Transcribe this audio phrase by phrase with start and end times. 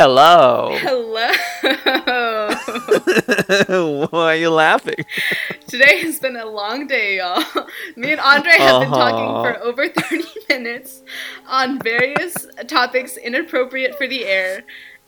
[0.00, 0.74] Hello.
[0.80, 1.28] Hello.
[4.10, 5.04] Why are you laughing?
[5.68, 7.44] Today has been a long day, y'all.
[7.96, 9.42] Me and Andre have been talking Uh-huh.
[9.42, 11.02] for over 30 minutes
[11.46, 14.62] on various topics inappropriate for the air.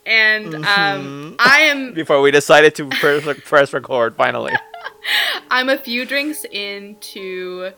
[0.04, 1.36] And um, Mhm.
[1.38, 4.52] I am Before we decided to press, press record, finally.
[5.50, 7.70] I'm a few drinks into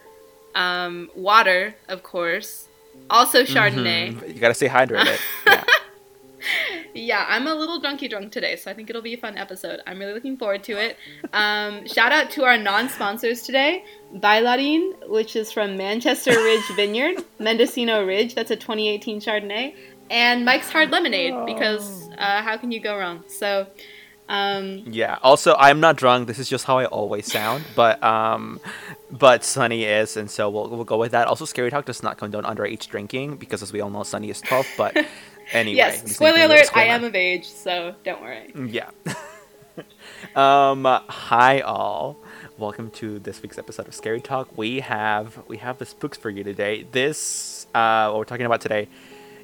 [0.57, 2.67] um, water, of course.
[3.09, 4.17] Also Chardonnay.
[4.19, 4.35] Mhm.
[4.35, 5.21] You gotta stay hydrated.
[5.47, 5.63] Yeah.
[6.95, 9.81] Yeah, I'm a little drunky drunk today, so I think it'll be a fun episode.
[9.87, 10.97] I'm really looking forward to it.
[11.33, 13.85] Um, shout out to our non-sponsors today,
[14.17, 19.75] Bailarin, which is from Manchester Ridge Vineyard, Mendocino Ridge, that's a 2018 Chardonnay,
[20.11, 23.25] and Mike's Hard Lemonade, because uh, how can you go wrong?
[23.27, 23.67] So,
[24.29, 25.19] um, Yeah.
[25.23, 26.29] Also, I'm not drunk.
[26.29, 27.65] This is just how I always sound.
[27.75, 28.61] But um,
[29.11, 31.27] but Sunny is, and so we'll we'll go with that.
[31.27, 34.41] Also, Scary Talk does not condone underage drinking because, as we all know, Sunny is
[34.41, 34.67] 12.
[34.79, 34.97] But
[35.53, 38.53] anyway, yes, spoiler to do that alert, I am of age, so don't worry.
[38.55, 38.91] Yeah.
[40.37, 40.85] um.
[40.85, 42.17] Hi all.
[42.59, 44.57] Welcome to this week's episode of Scary Talk.
[44.57, 46.87] We have we have the spooks for you today.
[46.91, 48.89] This uh, what we're talking about today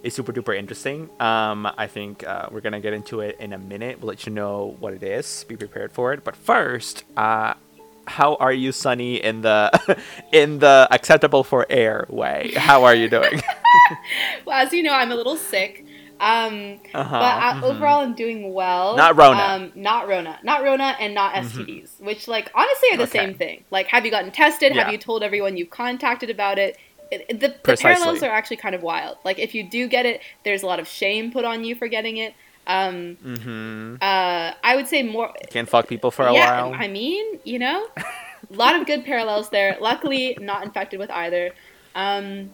[0.03, 1.11] is super duper interesting.
[1.21, 4.01] Um, I think uh, we're gonna get into it in a minute.
[4.01, 5.45] We'll let you know what it is.
[5.49, 6.25] Be prepared for it.
[6.25, 7.55] But first, uh,
[8.07, 9.17] how are you, Sunny?
[9.17, 9.99] In the
[10.33, 12.53] in the acceptable for air way.
[12.57, 13.43] How are you doing?
[14.45, 15.85] Well, as you know, I'm a little sick.
[16.21, 17.63] Um, Uh-huh, but mhm.
[17.63, 18.95] overall, I'm doing well.
[18.97, 19.41] Not Rona.
[19.41, 20.39] Um, not Rona.
[20.43, 21.35] Not Rona, and not.
[21.35, 23.19] STDs, which like honestly are the Okay.
[23.19, 23.65] same thing.
[23.71, 24.75] Like, have you gotten tested?
[24.75, 24.85] Yeah.
[24.85, 26.77] Have you told everyone you've contacted about it?
[27.11, 29.17] It- it- the, the parallels are actually kind of wild.
[29.25, 31.89] Like, if you do get it, there's a lot of shame put on you for
[31.89, 32.35] getting it.
[32.67, 33.95] Um, mm-hmm.
[34.01, 35.33] uh, I would say more.
[35.51, 36.75] Can't fuck people for a yeah, while.
[36.75, 38.05] I mean, you know, a
[38.51, 39.77] lot of good parallels there.
[39.81, 41.53] Luckily, not infected with either.
[41.95, 42.51] Um,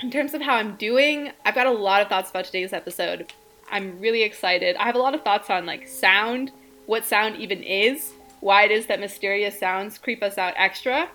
[0.00, 3.32] in terms of how I'm doing, I've got a lot of thoughts about today's episode.
[3.70, 4.76] I'm really excited.
[4.76, 6.52] I have a lot of thoughts on like sound,
[6.86, 11.08] what sound even is, why it is that mysterious sounds creep us out extra.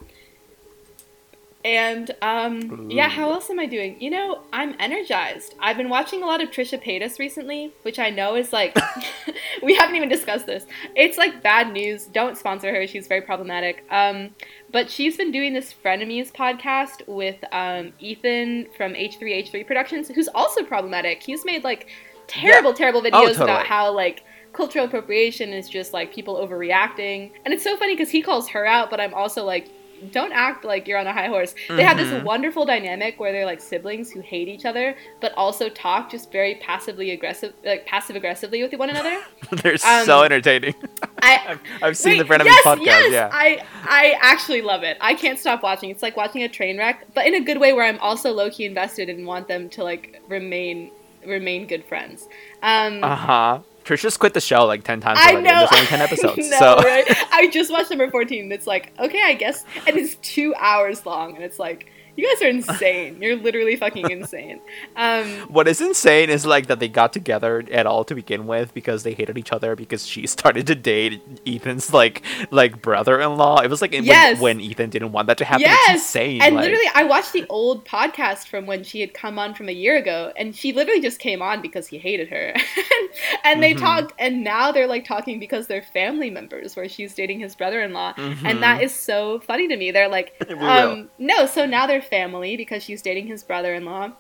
[1.64, 4.02] And um, yeah, how else am I doing?
[4.02, 5.54] You know, I'm energized.
[5.60, 8.76] I've been watching a lot of Trisha Paytas recently, which I know is like
[9.64, 10.66] we haven't even discussed this.
[10.96, 12.06] It's like bad news.
[12.08, 12.88] Don't sponsor her.
[12.88, 13.84] She's very problematic.
[13.92, 14.32] Um,
[14.72, 20.64] but she's been doing this Frenemies podcast with um, Ethan from H3H3 Productions, who's also
[20.64, 21.22] problematic.
[21.22, 21.88] He's made like
[22.28, 23.44] terrible, terrible videos Oh, totally.
[23.44, 24.24] about how like
[24.54, 27.32] cultural appropriation is just like people overreacting.
[27.46, 29.70] And it's so funny because he calls her out, but I'm also like,
[30.12, 31.54] don't act like you're on a high horse.
[31.70, 32.24] They have this Mhm.
[32.24, 36.56] wonderful dynamic where they're like siblings who hate each other, but also talk just very
[36.56, 39.22] passively aggressive, like passive aggressively with one another.
[39.52, 40.74] They're Um, so entertaining.
[41.22, 42.86] I I've, I've seen Wait, the Frenemies yes, podcast.
[42.86, 43.30] Yes, yeah.
[43.32, 44.98] I I actually love it.
[45.02, 45.90] I can't stop watching.
[45.90, 48.50] It's like watching a train wreck, but in a good way where I'm also low
[48.50, 50.92] key invested and want them to like remain
[51.26, 52.28] remain good friends.
[52.64, 53.60] Um, Uh huh.
[53.84, 55.42] Trisha's quit the show like ten times I know.
[55.42, 56.50] There's only ten episodes.
[56.50, 57.06] No, so right?
[57.32, 58.44] I just watched number 14.
[58.44, 59.66] And it's like, okay, I guess.
[59.88, 61.36] And it's two hours long.
[61.36, 63.22] And it's like, you guys are insane.
[63.22, 64.60] You're literally fucking insane.
[64.96, 68.74] Um, what is insane is like that they got together at all to begin with
[68.74, 73.62] because they hated each other because she started to date Ethan's like like brother-in-law.
[73.62, 74.40] It was like Yes.
[74.40, 75.62] when, when Ethan didn't want that to happen.
[75.62, 75.80] yes.
[75.96, 76.42] It's insane.
[76.42, 79.70] And like- literally, I watched the old podcast from when she had come on from
[79.70, 80.32] a year ago.
[80.36, 82.54] And she literally just came on because he hated her.
[83.44, 83.80] and they Mhm.
[83.80, 84.14] talked.
[84.20, 87.94] And now they're like talking because they're family members where she's dating his brother in
[87.94, 88.14] law.
[88.14, 88.38] Mhm.
[88.46, 89.92] And that is so funny to me.
[89.92, 94.12] They're like, um, no, so now they're family because she's dating his brother-in-law.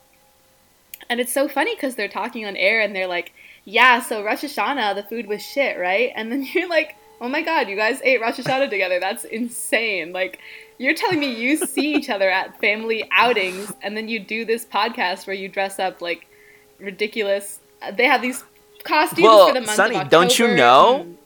[1.10, 3.34] And it's so funny because they're talking on air and they're like,
[3.66, 6.12] yeah, so Rosh Hashanah, the food was shit, right?
[6.16, 9.00] And then you're like, oh my god, you guys ate Rosh Hashanah together.
[9.00, 10.14] That's insane.
[10.14, 10.40] Like,
[10.78, 14.66] you're telling me you see each other at family outings and then you do this
[14.66, 16.28] podcast where you dress up like
[16.80, 17.60] ridiculous.
[17.94, 18.44] They have these
[18.84, 21.02] costumes Well, for the month Sunny, of don't you know?
[21.02, 21.18] and-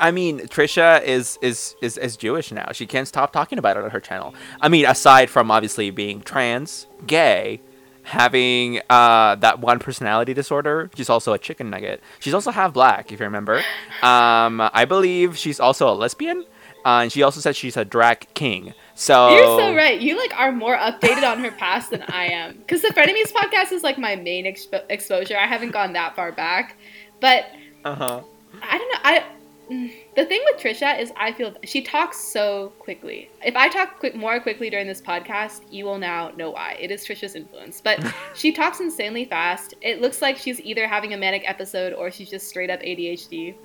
[0.00, 2.70] I mean, Trisha is, is is is Jewish now.
[2.72, 4.34] She can't stop talking about it on her channel.
[4.60, 7.60] I mean, aside from obviously being trans, gay,
[8.02, 12.02] having uh, that one personality disorder, she's also a chicken nugget.
[12.18, 13.58] She's also half black, if you remember.
[14.02, 16.44] Um, I believe she's also a lesbian,
[16.84, 18.74] uh, and she also said she's a drag king.
[18.94, 20.00] So You're so right.
[20.00, 22.58] You like are more updated on her past than I am.
[22.58, 25.36] Because the Frenemies podcast is like my main expo- exposure.
[25.38, 26.76] I haven't gone that far back,
[27.20, 27.46] but
[27.84, 28.20] Uh huh.
[28.62, 29.00] I don't know.
[29.02, 29.24] I
[30.16, 33.30] the thing with Trisha is I feel she talks so quickly.
[33.44, 36.76] If I talk quick, more quickly during this podcast, you will now know why.
[36.80, 37.80] It is Trisha's influence.
[37.80, 38.04] But
[38.34, 39.74] she talks insanely fast.
[39.80, 43.54] It looks like she's either having a manic episode or she's just straight up ADHD.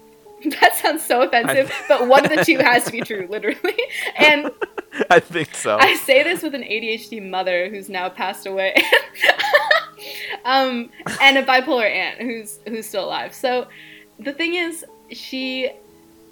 [0.62, 3.76] That sounds so offensive, but one of the two has to be true, literally.
[4.18, 4.52] And
[5.10, 5.78] I think so.
[5.80, 8.76] I say this with an ADHD mother who's now passed away.
[10.46, 10.92] um,
[11.22, 13.34] and a bipolar aunt who's who's still alive.
[13.34, 13.68] So
[14.20, 15.72] the thing is, she,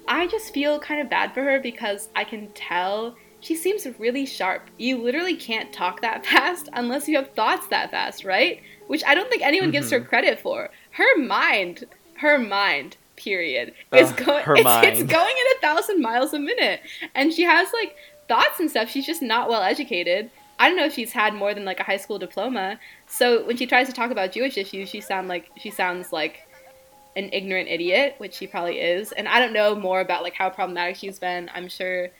[0.08, 4.26] I just feel kind of bad for her because I can tell she seems really
[4.26, 4.70] sharp.
[4.78, 8.60] You literally can't talk that fast unless you have thoughts that fast, right?
[8.88, 10.08] Which I don't think anyone gives her Mhm.
[10.08, 10.70] credit for.
[10.92, 11.84] Her mind,
[12.18, 14.44] her mind, period, is going.
[14.56, 14.64] It's,
[15.00, 16.80] it's going at a thousand miles a minute,
[17.14, 17.94] and she has like
[18.28, 18.88] thoughts and stuff.
[18.90, 20.30] She's just not well educated.
[20.58, 22.80] I don't know if she's had more than like a high school diploma.
[23.06, 26.45] So when she tries to talk about Jewish issues, she sound like she sounds like
[27.16, 29.12] an ignorant idiot, which she probably is.
[29.12, 31.50] And I don't know more about like how problematic she's been.
[31.54, 32.10] I'm sure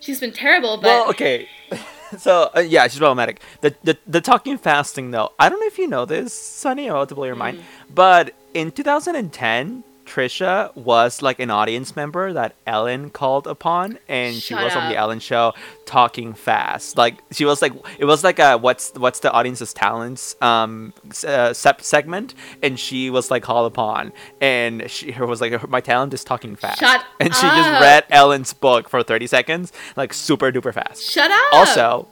[0.00, 1.48] she's been terrible, but well, okay.
[2.18, 3.40] So uh, yeah, she's problematic.
[3.60, 5.32] The, the the talking fasting though.
[5.38, 6.86] I don't know if you know this, Sunny.
[6.88, 7.58] I'm about to blow your mind.
[7.58, 7.62] Mm.
[7.92, 14.54] But in 2010, Trisha was like an audience member that Ellen called upon, and she
[14.54, 14.96] Shut was on the.
[14.96, 15.54] Ellen show
[15.86, 16.96] talking fast.
[16.98, 20.92] Like she was like it was like a what's what's the audience's talents um
[21.26, 25.80] uh, sep- segment, and she was like called upon, and she her was like my
[25.80, 27.54] talent is talking fast, Shut and she up.
[27.56, 31.02] just read Ellen's book for 30 seconds, like super duper fast.
[31.02, 31.52] shut up.
[31.52, 32.08] Also,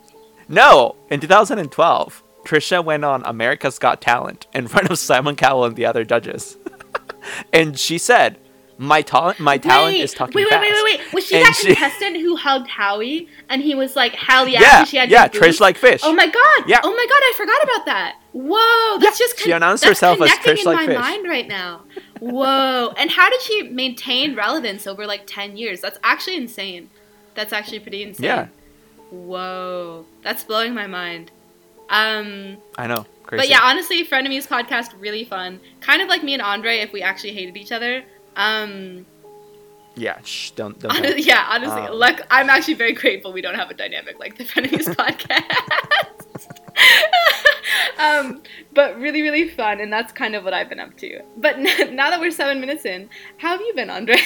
[0.49, 5.77] no, in 2012, Trisha went on America's Got Talent in front of Simon Cowell and
[5.77, 6.57] the other judges.
[7.53, 8.39] and she said,
[8.79, 11.13] "My talent, my talent wait, is talking wait, wait, fast." wait, wait, wait.
[11.15, 14.61] Was she And that she- contestant who hugged Howie and he was like, "Hell yeah!"
[14.61, 16.01] Yeah, she had yeah, Trish like fish.
[16.05, 16.65] Oh my god!
[16.69, 16.81] Yeah.
[16.83, 17.21] Oh my god!
[17.23, 18.17] I forgot about that.
[18.33, 18.99] Whoa!
[18.99, 20.99] That's just she announced that's herself as Trish in like my fish.
[20.99, 21.83] mind right now.
[22.21, 22.93] Whoa!
[22.97, 25.81] and how did she maintain relevance over like ten years?
[25.81, 26.89] That's actually insane.
[27.35, 28.25] That's actually pretty insane.
[28.27, 28.49] Yeah.
[29.11, 30.07] Whoa!
[30.23, 31.31] That's blowing my mind.
[31.91, 32.57] Um.
[32.79, 33.43] I know, crazy.
[33.43, 35.61] But yeah, honestly, Frenemies podcast really fun.
[35.81, 38.03] Kind of like me and Andre if we actually hated each other.
[38.37, 39.07] Um,
[39.95, 40.91] yeah, shh, don't, don't.
[40.93, 44.39] hon- yeah, honestly, Um, like I'm actually very grateful we don't have a dynamic like
[44.39, 46.49] the Frenemies podcast.
[47.99, 48.43] um,
[48.73, 51.21] but really, really fun, and that's kind of what I've been up to.
[51.37, 54.17] But n- now that we're seven minutes in, how have you been, Andre?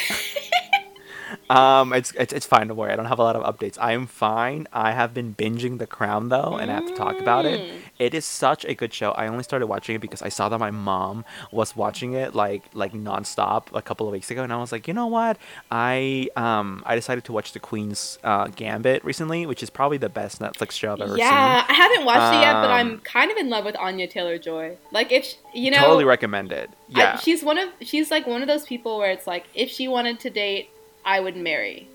[1.51, 2.69] Um, it's, it's it's fine.
[2.69, 2.93] Don't worry.
[2.93, 3.77] I don't have a lot of updates.
[3.81, 4.67] I am fine.
[4.73, 7.61] I have been binging The Crown though, and I have to talk about it.
[7.61, 7.79] Mm.
[7.99, 9.13] It is such a good show.
[9.13, 12.65] I only started watching it because I saw that my mom was watching it like
[12.75, 15.39] like nonstop a couple of weeks ago, and I was like, you know what?
[15.71, 20.09] I um I decided to watch The Queen's uh, Gambit recently, which is probably the
[20.09, 21.19] best Netflix show I've ever seen.
[21.19, 24.07] yeah, I haven't watched it yet, but Um, I'm kind of in love with Anya
[24.07, 24.77] Taylor Joy.
[24.93, 26.71] Like if sh- you know, totally recommend it.
[26.95, 27.17] I- Yeah.
[27.19, 30.21] she's one of she's like one of those people where it's like if she wanted
[30.21, 30.71] to date,
[31.07, 31.89] I would marry.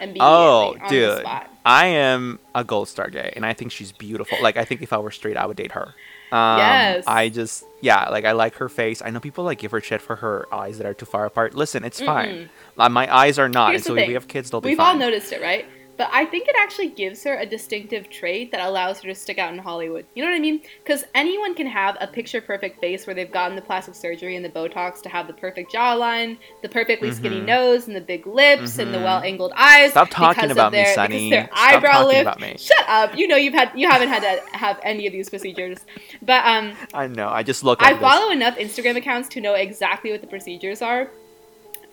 [0.00, 1.18] Immediately Oh, on the dude.
[1.20, 1.50] spot.
[1.64, 4.38] I am a gold star gay, and I think she's beautiful.
[4.40, 5.94] Like, I think if I were straight, I would date her.
[6.32, 7.04] Um, Yes.
[7.06, 9.02] I just, yeah, like, I like her face.
[9.04, 11.54] I know people, like, give her shit for her eyes that are too far apart.
[11.54, 12.48] Listen, it's fine.
[12.78, 14.80] Uh, my eyes are not, Here's and so if we have kids, they'll be We've
[14.80, 15.66] all noticed it, right?
[16.02, 19.38] But I think it actually gives her a distinctive trait that allows her to stick
[19.38, 20.04] out in Hollywood.
[20.14, 20.60] You know what I mean?
[20.82, 24.44] Because anyone can have a picture perfect face where they've gotten the plastic surgery and
[24.44, 27.44] the Botox to have the perfect jawline, the perfectly skinny Mhm.
[27.46, 29.04] nose, and the big lips, and the Mhm.
[29.04, 29.92] well angled eyes.
[29.92, 31.08] Stop talking about me, their, Sunny.
[31.08, 32.22] Because their Stop eyebrow talking lift.
[32.22, 32.56] about me.
[32.58, 33.16] Shut up!
[33.16, 35.78] You know you've had you haven't had to have any of these procedures.
[36.20, 37.28] But um, I know.
[37.28, 38.08] I just look I like this.
[38.10, 41.10] follow enough Instagram accounts to know exactly what the procedures are.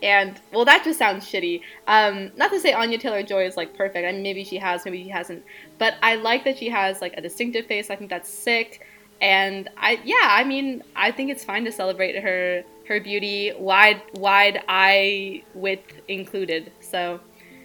[0.02, 1.62] And well, that just sounds shitty.
[1.88, 4.08] Um, not to say Anya Taylor Joy is like perfect.
[4.08, 5.44] I mean, maybe she has, maybe she hasn't.
[5.78, 7.90] But I like that she has like a distinctive face.
[7.90, 8.86] I think that's sick.
[9.22, 14.02] And I, yeah, I mean, I think it's fine to celebrate her her beauty, wide
[14.14, 16.72] wide eye width included.
[16.80, 17.20] So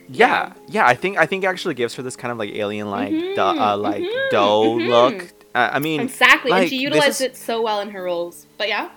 [0.09, 0.87] Yeah, yeah.
[0.87, 3.39] I think I think it actually gives her this kind of like alien like Mhm,
[3.39, 4.89] uh, like mhm, dough mhm.
[4.89, 5.33] look.
[5.55, 8.47] Uh, I mean, exactly, and she utilized is- it so well in her roles.
[8.59, 8.91] But yeah,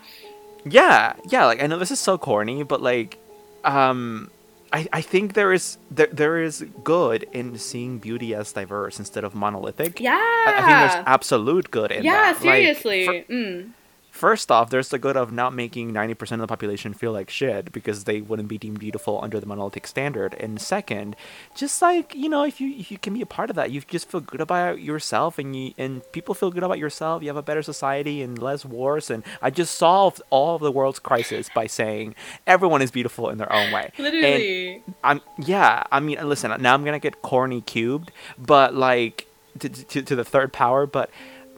[0.66, 3.20] yeah yeah like i know this is so corny but like
[3.64, 4.30] um
[4.74, 9.24] I, I think there is there, there is good in seeing beauty as diverse instead
[9.24, 10.00] of monolithic.
[10.00, 12.46] yeah, I, I think there's absolute good in yeah, that.
[12.46, 13.06] Like, seriously.
[13.06, 13.72] fir- mm.
[14.18, 17.72] First off, there's the good of not making 90% of the population feel like shit
[17.72, 20.34] because they wouldn't be deemed beautiful under the monolithic standard.
[20.34, 21.16] And second,
[21.56, 23.82] just like, you know, if you if you can be a part of that, you
[23.82, 27.38] just feel good about yourself and you and people feel good about yourself, you have
[27.38, 31.50] a better society and less wars and I just solved all of the world's crisis
[31.54, 32.16] by saying
[32.48, 33.92] everyone is beautiful in their own way.
[33.98, 34.84] And Literally.
[35.04, 35.84] I'm yeah.
[35.92, 36.52] I mean, listen.
[36.60, 39.28] Now I'm gonna get corny cubed, but like
[39.60, 40.88] to, to, to the third power.
[40.88, 41.12] But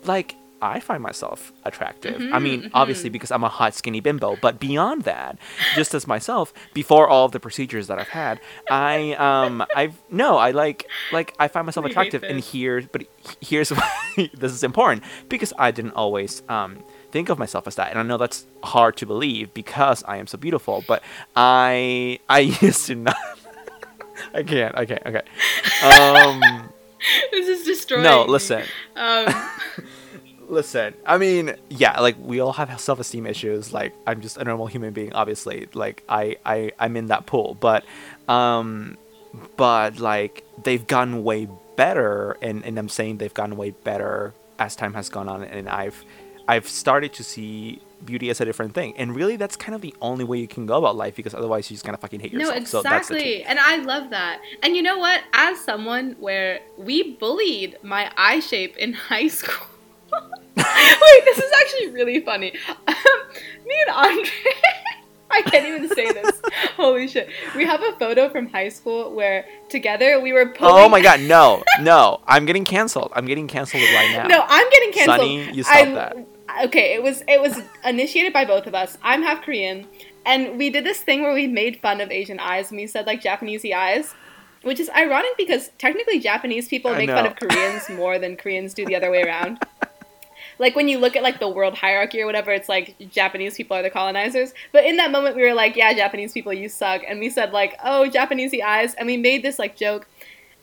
[0.04, 2.22] like I find myself attractive.
[2.34, 3.14] I mean, Mhm, obviously mhm.
[3.14, 4.38] because I'm a hot skinny bimbo.
[4.42, 5.38] But beyond that,
[5.76, 8.40] just as myself, before all of the procedures that I've had,
[8.70, 10.38] I um I've no.
[10.38, 12.24] I like like I find myself We attractive.
[12.24, 13.04] And here, but
[13.42, 17.90] here's why this is important because I didn't always um think of myself as that
[17.90, 21.02] and i know that's hard to believe because i am so beautiful but
[21.36, 23.16] i i used to not
[24.36, 25.24] i can't i can't okay
[25.84, 26.70] um
[27.32, 28.04] this is destroying.
[28.04, 28.62] no listen
[28.96, 29.26] Um,
[30.50, 33.72] Listen, I mean, yeah, like we all have self-esteem issues.
[33.72, 35.68] Like I'm just a normal human being, obviously.
[35.74, 37.86] Like I, I, I'm in that pool, but,
[38.28, 38.98] um,
[39.58, 44.76] but like they've gotten way better, and and I'm saying they've gotten way better as
[44.76, 46.04] time has gone on, and I've,
[46.48, 49.94] I've started to see beauty as a different thing, and really that's kind of the
[50.02, 52.56] only way you can go about life because otherwise you're just gonna fucking hate yourself.
[52.56, 53.22] No, So exactly.
[53.22, 53.44] key.
[53.44, 54.42] and I love that.
[54.64, 55.22] And you know what?
[55.34, 59.68] As someone where we bullied my eye shape in high school.
[61.02, 62.54] Wait, this is actually really funny.
[62.68, 62.96] Um,
[63.66, 64.30] me and Andre.
[65.32, 66.42] I can't even say this.
[66.76, 67.30] Holy shit.
[67.56, 70.74] We have a photo from high school where together we were pulling.
[70.74, 72.22] Oh my god, no, no!
[72.26, 73.12] I'm getting canceled.
[73.16, 74.28] I'm getting canceled right now.
[74.28, 75.20] No, I'm getting canceled.
[75.20, 76.18] Sunny, you stop I- that.
[76.64, 78.98] Okay, it was it was initiated by both of us.
[79.04, 79.88] I'm half Korean,
[80.26, 83.06] and we did this thing where we made fun of Asian eyes, and we said
[83.06, 84.16] like Japanesey eyes,
[84.64, 88.74] which is ironic because technically Japanese people I make fun of Koreans more than Koreans
[88.74, 89.60] do the other way around.
[90.60, 93.76] Like when you look at like the world hierarchy or whatever, it's like Japanese people
[93.76, 94.54] are the colonizers.
[94.72, 97.52] But in that moment, we were like, "Yeah, Japanese people, you suck," and we said
[97.54, 100.08] like, "Oh, Japanesey eyes," and we made this like joke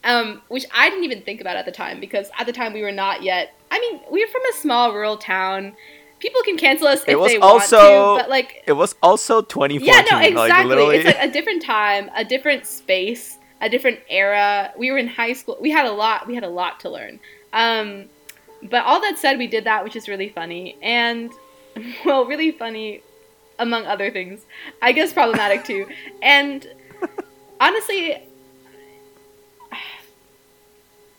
[0.04, 2.82] um, which I didn't even think about at the time because at the time we
[2.82, 3.52] were not yet.
[3.70, 5.74] I mean, we were from a small rural town.
[6.20, 9.42] People can cancel us if was they also- want to, but like, It was also
[9.42, 9.82] 2014.
[9.84, 10.34] yeah, no, exactly.
[10.34, 10.96] Like literally.
[10.98, 14.72] it's like a different time, a different space, a different era.
[14.78, 15.58] We were in high school.
[15.60, 16.26] We had a lot.
[16.28, 17.18] We had a lot to learn.
[17.52, 18.04] Um,
[18.70, 21.32] but all that said, we did that, which is really funny, and
[22.04, 23.02] well, really funny,
[23.58, 24.44] among other things.
[24.82, 25.86] I guess problematic too.
[26.22, 26.66] And
[27.60, 28.22] honestly,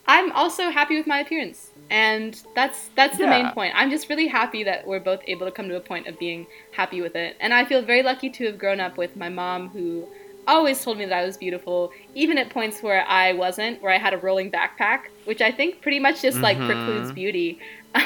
[0.07, 3.73] I'm also happy with my appearance, and that's that's the main point.
[3.75, 6.47] I'm just really happy that we're both able to come to a point of being
[6.71, 9.69] happy with it, and I feel very lucky to have grown up with my mom
[9.69, 10.07] who
[10.47, 13.97] always told me that I was beautiful, even at points where I wasn't, where I
[13.97, 16.65] had a rolling backpack, which I think pretty much just like Mhm.
[16.65, 17.59] precludes beauty.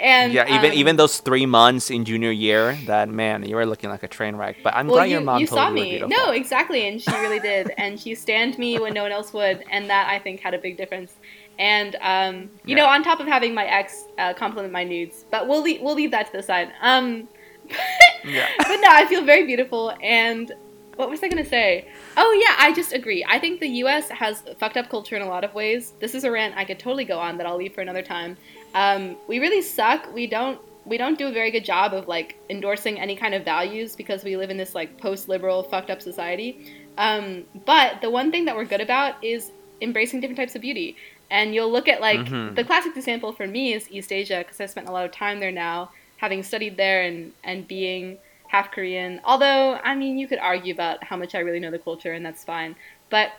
[0.00, 3.66] and yeah, even um, even those three months in junior year, that man, you were
[3.66, 4.56] looking like a train wreck.
[4.62, 5.90] But I'm well, glad you, your mom you told saw you me.
[5.90, 6.14] beautiful.
[6.16, 9.64] No, exactly, and she really did, and she stand me when no one else would,
[9.70, 11.12] and that I think had a big difference.
[11.58, 15.46] And um, you know, on top of having my ex uh, compliment my nudes, but
[15.48, 16.68] we'll leave, we'll leave that to the side.
[16.82, 17.28] Um,
[18.24, 18.48] Yeah.
[18.58, 19.94] but no, I feel very beautiful.
[20.02, 20.52] And
[21.00, 21.86] what was I gonna say?
[22.16, 23.24] Oh yeah, I just agree.
[23.28, 24.08] I think the U.S.
[24.10, 25.92] has fucked up culture in a lot of ways.
[25.98, 28.36] This is a rant I could totally go on that I'll leave for another time.
[28.74, 30.12] Um, we really suck.
[30.14, 33.44] We don't we don't do a very good job of like endorsing any kind of
[33.44, 36.72] values because we live in this like post-liberal fucked up society.
[36.98, 40.96] Um, but the one thing that we're good about is embracing different types of beauty.
[41.30, 42.56] And you'll look at like Mhm.
[42.56, 45.38] the classic example for me is East Asia because I spent a lot of time
[45.40, 48.18] there now, having studied there and and being
[48.50, 49.20] half Korean.
[49.24, 52.24] Although I mean, you could argue about how much I really know the culture, and
[52.26, 52.76] that's fine.
[53.08, 53.32] But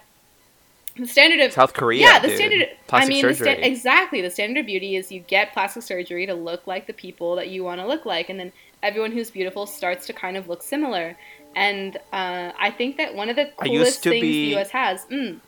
[0.98, 2.01] the standard of South Korea.
[2.01, 2.38] yeah, the dude.
[2.38, 2.70] standard.
[2.88, 4.22] Plastic I mean, the sta- exactly.
[4.22, 7.50] The standard of beauty is you get plastic surgery to look like the people that
[7.50, 8.51] you want to look like, and then
[8.82, 11.18] everyone who's beautiful starts to kind of look similar.
[11.56, 14.70] And uh, I think that one of the coolest things be- the U.S.
[14.72, 15.06] has.
[15.06, 15.39] Mm,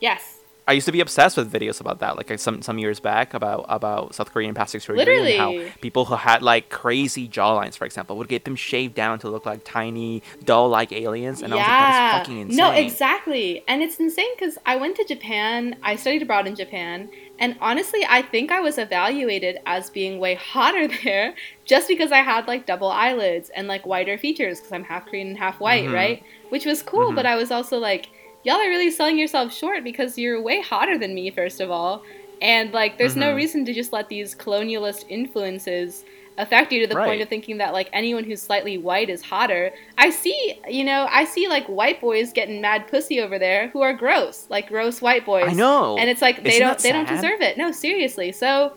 [0.00, 0.33] yes.
[0.66, 3.66] I used to be obsessed with videos about that, like some some years back about
[3.68, 8.16] about South Korean plastic surgery and how people who had like crazy jawlines, for example,
[8.16, 11.68] would get them shaved down to look like tiny doll-like aliens, and I was like,
[11.68, 12.56] that is fucking insane.
[12.56, 13.62] No, exactly.
[13.68, 18.00] And it's insane because I went to Japan, I studied abroad in Japan, and honestly,
[18.08, 21.34] I think I was evaluated as being way hotter there
[21.66, 25.28] just because I had like double eyelids and like whiter features because I'm half Korean
[25.28, 25.92] and half white, Mhm.
[25.94, 26.22] right?
[26.48, 27.16] Which was cool, Mhm.
[27.16, 28.08] but I was also like,
[28.44, 32.02] y'all are really selling yourself short because you're way hotter than me, first of all.
[32.42, 33.36] And like, there's no Mhm.
[33.36, 36.04] reason to just let these colonialist influences
[36.36, 37.06] affect you to the Right.
[37.06, 39.72] point of thinking that like anyone who's slightly white is hotter.
[39.96, 43.82] I see, you know, I see like white boys getting mad pussy over there who
[43.82, 45.48] are gross, like gross white boys.
[45.48, 45.96] I know.
[45.96, 47.56] And it's like they Isn't don't they don't deserve it.
[47.56, 48.32] No, seriously.
[48.32, 48.72] So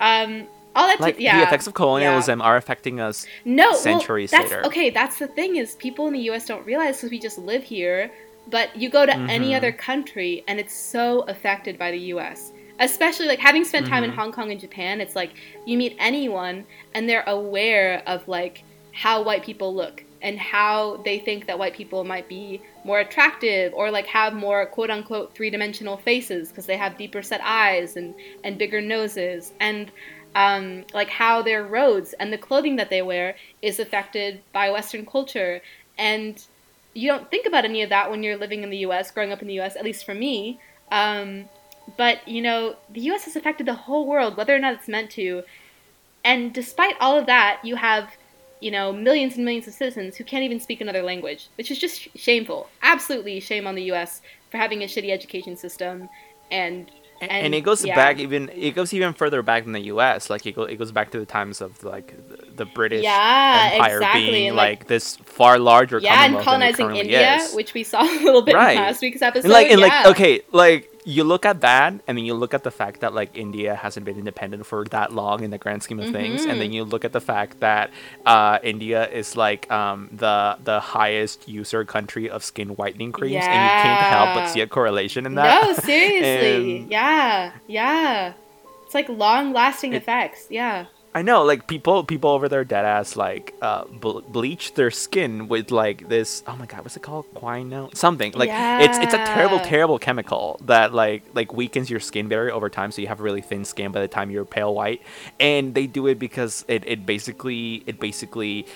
[0.00, 1.38] um all that like yeah.
[1.38, 3.26] the effects of colonialism are affecting us.
[3.44, 4.66] No, centuries well, that's, later.
[4.66, 6.46] Okay, that's the thing is people in the U.S.
[6.46, 8.12] don't realize because we just live here.
[8.50, 9.56] But you go to any Mhm.
[9.56, 12.52] other country and it's so affected by the U.S.
[12.80, 14.16] Especially like having spent time in Mhm.
[14.16, 15.30] Hong Kong and Japan, it's like
[15.66, 16.64] you meet anyone
[16.94, 18.62] and they're aware of like
[18.92, 23.72] how white people look and how they think that white people might be more attractive
[23.74, 27.96] or like have more quote unquote three dimensional faces because they have deeper set eyes
[27.96, 28.14] and
[28.44, 29.90] and bigger noses and
[30.34, 35.04] um, like how their roads and the clothing that they wear is affected by Western
[35.06, 35.60] culture.
[35.96, 36.40] And
[36.98, 39.40] you don't think about any of that when you're living in the US, growing up
[39.40, 40.58] in the US, at least for me.
[40.90, 41.48] Um,
[41.96, 45.10] but, you know, the US has affected the whole world, whether or not it's meant
[45.12, 45.44] to.
[46.24, 48.10] And despite all of that, you have,
[48.60, 51.78] you know, millions and millions of citizens who can't even speak another language, which is
[51.78, 52.68] just shameful.
[52.82, 56.08] Absolutely shame on the US for having a shitty education system
[56.50, 57.94] and and, And- it goes yeah.
[57.94, 60.30] back even it goes even further back than the U.S.
[60.30, 63.70] Like it, go, it goes back to the times of like the, the British Yeah,
[63.74, 67.36] Empire exactly, being like, like- this far larger yeah, and Commonwealth than it colonizing India,
[67.36, 67.54] is.
[67.54, 68.76] which we saw a little bit Right.
[68.76, 69.44] in last week's episode.
[69.46, 69.86] and like and yeah.
[69.86, 73.14] like okay like you look at that and then you look at the fact that
[73.14, 76.50] like india hasn't been independent for that long in the grand scheme of things and
[76.52, 76.58] Mm-hmm.
[76.60, 77.90] then you look at the fact that
[78.26, 83.62] uh, india is like um, the the highest user country of skin whitening creams and
[83.64, 86.78] you can't help but see a correlation in that No, seriously.
[86.82, 88.32] And- yeah, yeah.
[88.84, 90.46] It's like long lasting It- effects.
[90.50, 90.86] Yeah.
[91.14, 95.48] I know, like people, people over there, dead ass, like uh, ble- bleach their skin
[95.48, 96.42] with like this.
[96.46, 97.24] Oh my god, what's it called?
[97.34, 98.32] Quinone, something.
[98.32, 102.68] Like it's it's a terrible, terrible chemical that like like weakens your skin barrier over
[102.68, 105.02] time, so you have really thin skin by the time you're pale white.
[105.40, 108.66] And they do it because it, it basically it basically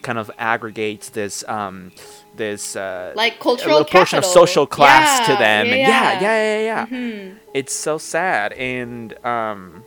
[0.00, 1.92] kind of aggregates this um
[2.34, 5.66] this uh Like cultural portion of social class to them.
[5.66, 6.20] yeah, and yeah, yeah.
[6.20, 7.36] yeah, yeah, yeah Mhm.
[7.54, 9.84] it's so sad and um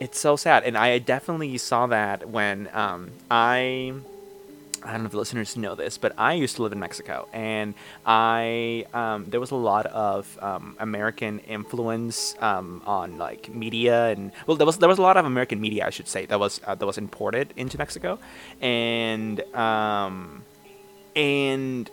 [0.00, 3.92] it's so sad and i definitely saw that when um i
[4.86, 7.28] I don't know if the listeners know this, but I used to live in Mexico,
[7.32, 7.74] and
[8.04, 14.30] I um, there was a lot of um, American influence um, on like media, and
[14.46, 16.60] well, there was there was a lot of American media, I should say, that was
[16.64, 18.20] uh, that was imported into Mexico,
[18.60, 20.44] and um,
[21.16, 21.90] and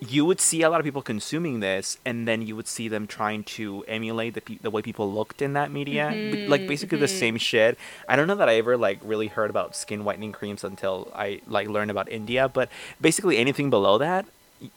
[0.00, 3.06] you would see a lot of people consuming this, and then you would see them
[3.06, 6.98] trying to emulate the pe- the way people looked in that media, B- like basically
[6.98, 7.18] the mhm.
[7.18, 7.78] same shit.
[8.08, 11.40] I don't know that I ever like really heard about skin whitening creams until I
[11.48, 12.68] like learned about India, but
[13.00, 14.26] basically anything below that,
[14.60, 14.70] y-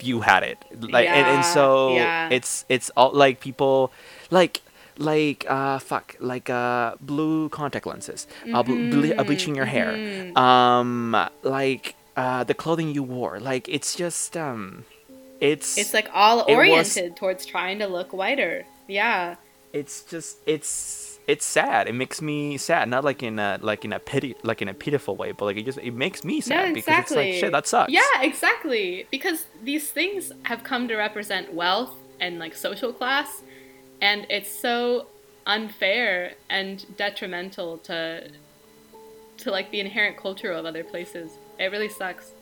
[0.00, 0.58] you had it.
[0.80, 2.28] Like and, and so yeah.
[2.30, 3.92] it's it's all like people
[4.30, 4.62] like
[4.98, 9.92] like uh fuck like uh blue contact lenses uh, ble- ble- uh, bleaching your hair
[9.96, 10.36] mhm.
[10.36, 14.84] um like uh the clothing you wore like it's just um
[15.40, 18.64] it's It's like all it was- oriented towards trying to look whiter.
[18.88, 19.36] Yeah.
[19.72, 23.92] it's just it's it's sad it makes me sad not like in a like in
[23.92, 26.68] a pity like in a pitiful way but like it just it makes me sad
[26.68, 29.06] no, because it's like shit that sucks Yeah, exactly.
[29.10, 33.42] Because these things have come to represent wealth and like social class,
[34.00, 35.06] and it's so
[35.46, 38.28] unfair and detrimental to
[39.38, 41.30] to like the inherent culture of other places.
[41.58, 42.32] It really sucks.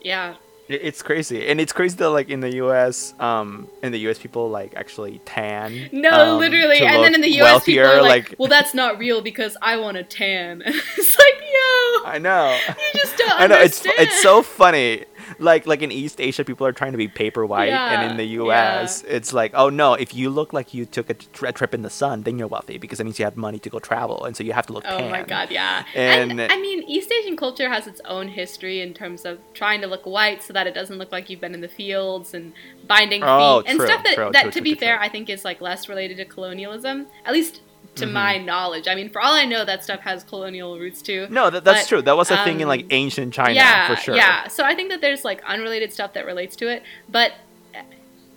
[0.00, 0.34] Yeah.
[0.68, 4.50] It's crazy and it's crazy that like in the us um in the us people
[4.50, 6.80] like actually tan No, um, literally.
[6.80, 9.96] And then in the US, people are like, well, that's not real because I want
[9.96, 10.62] a tan.
[10.66, 15.04] it's like, yo, i know you just don't I know it's it's so funny.
[15.38, 18.24] Like like in East Asia, people are trying to be paper white, and in the
[18.42, 21.74] U.S., it's like, oh no, if you look like you took a, tri- a trip
[21.74, 24.24] in the sun, then you're wealthy because that means you have money to go travel,
[24.24, 25.10] and so you have to look Oh tan.
[25.10, 25.84] my god, yeah.
[25.94, 29.80] And- And, I mean, East Asian culture has its own history in terms of trying
[29.82, 32.52] to look white so that it doesn't look like you've been in the fields and
[32.86, 34.96] binding oh, feet Oh, and stuff that, true, that true, to true, be true, fair,
[34.96, 35.06] true.
[35.06, 37.06] I think is like less related to colonialism.
[37.24, 37.60] At least
[37.96, 38.12] to Mhm.
[38.12, 38.86] my knowledge.
[38.88, 41.26] I mean, for all I know, that stuff has colonial roots too.
[41.30, 42.02] No, that, that's But, true.
[42.02, 44.14] That was a thing in like um, ancient China yeah, for sure.
[44.16, 44.48] Yeah.
[44.48, 47.32] So I think that there's like unrelated stuff that relates to it, but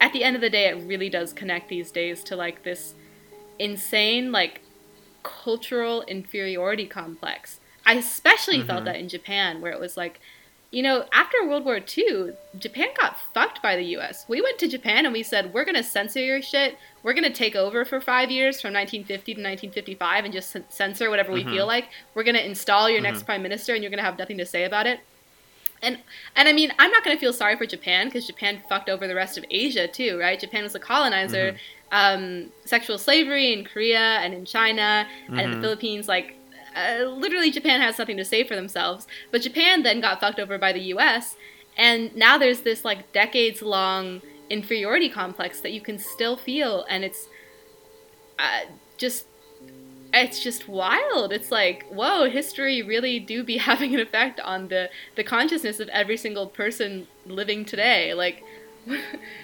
[0.02, 2.96] at the end of the day, it really does connect these days to like this
[3.60, 4.62] insane like
[5.24, 7.60] cultural inferiority complex.
[7.86, 8.86] I especially felt Mhm.
[8.86, 10.20] that in Japan, where it was like,
[10.72, 14.26] you know, after World War II, Japan got fucked by the U.S.
[14.28, 16.78] We went to Japan and we said, we're gonna censor your shit.
[17.02, 21.32] We're gonna take over for five years from 1950 to 1955 and just censor whatever
[21.32, 21.50] we Mhm.
[21.52, 21.90] feel like.
[22.14, 23.04] We're gonna install your Mhm.
[23.04, 25.00] next prime minister and you're gonna have nothing to say about it.
[25.82, 25.98] And
[26.36, 29.16] and I mean, I'm not gonna feel sorry for Japan because Japan fucked over the
[29.16, 30.40] rest of Asia too, right?
[30.40, 31.58] Japan was a colonizer.
[31.92, 35.62] Um, sexual slavery in Korea and in China and in the Mhm.
[35.62, 36.36] Philippines, like
[36.76, 39.08] uh, literally, Japan has something to say for themselves.
[39.32, 41.36] But Japan then got fucked over by the U.S.
[41.78, 47.04] And now there's this like decades long inferiority complex that you can still feel, and
[47.04, 47.28] it's
[48.38, 48.62] uh,
[48.98, 49.26] just
[50.14, 51.32] it's just wild.
[51.32, 55.88] It's like, whoa, history really do be having an effect on the the consciousness of
[55.90, 58.14] every single person living today.
[58.14, 58.44] Like,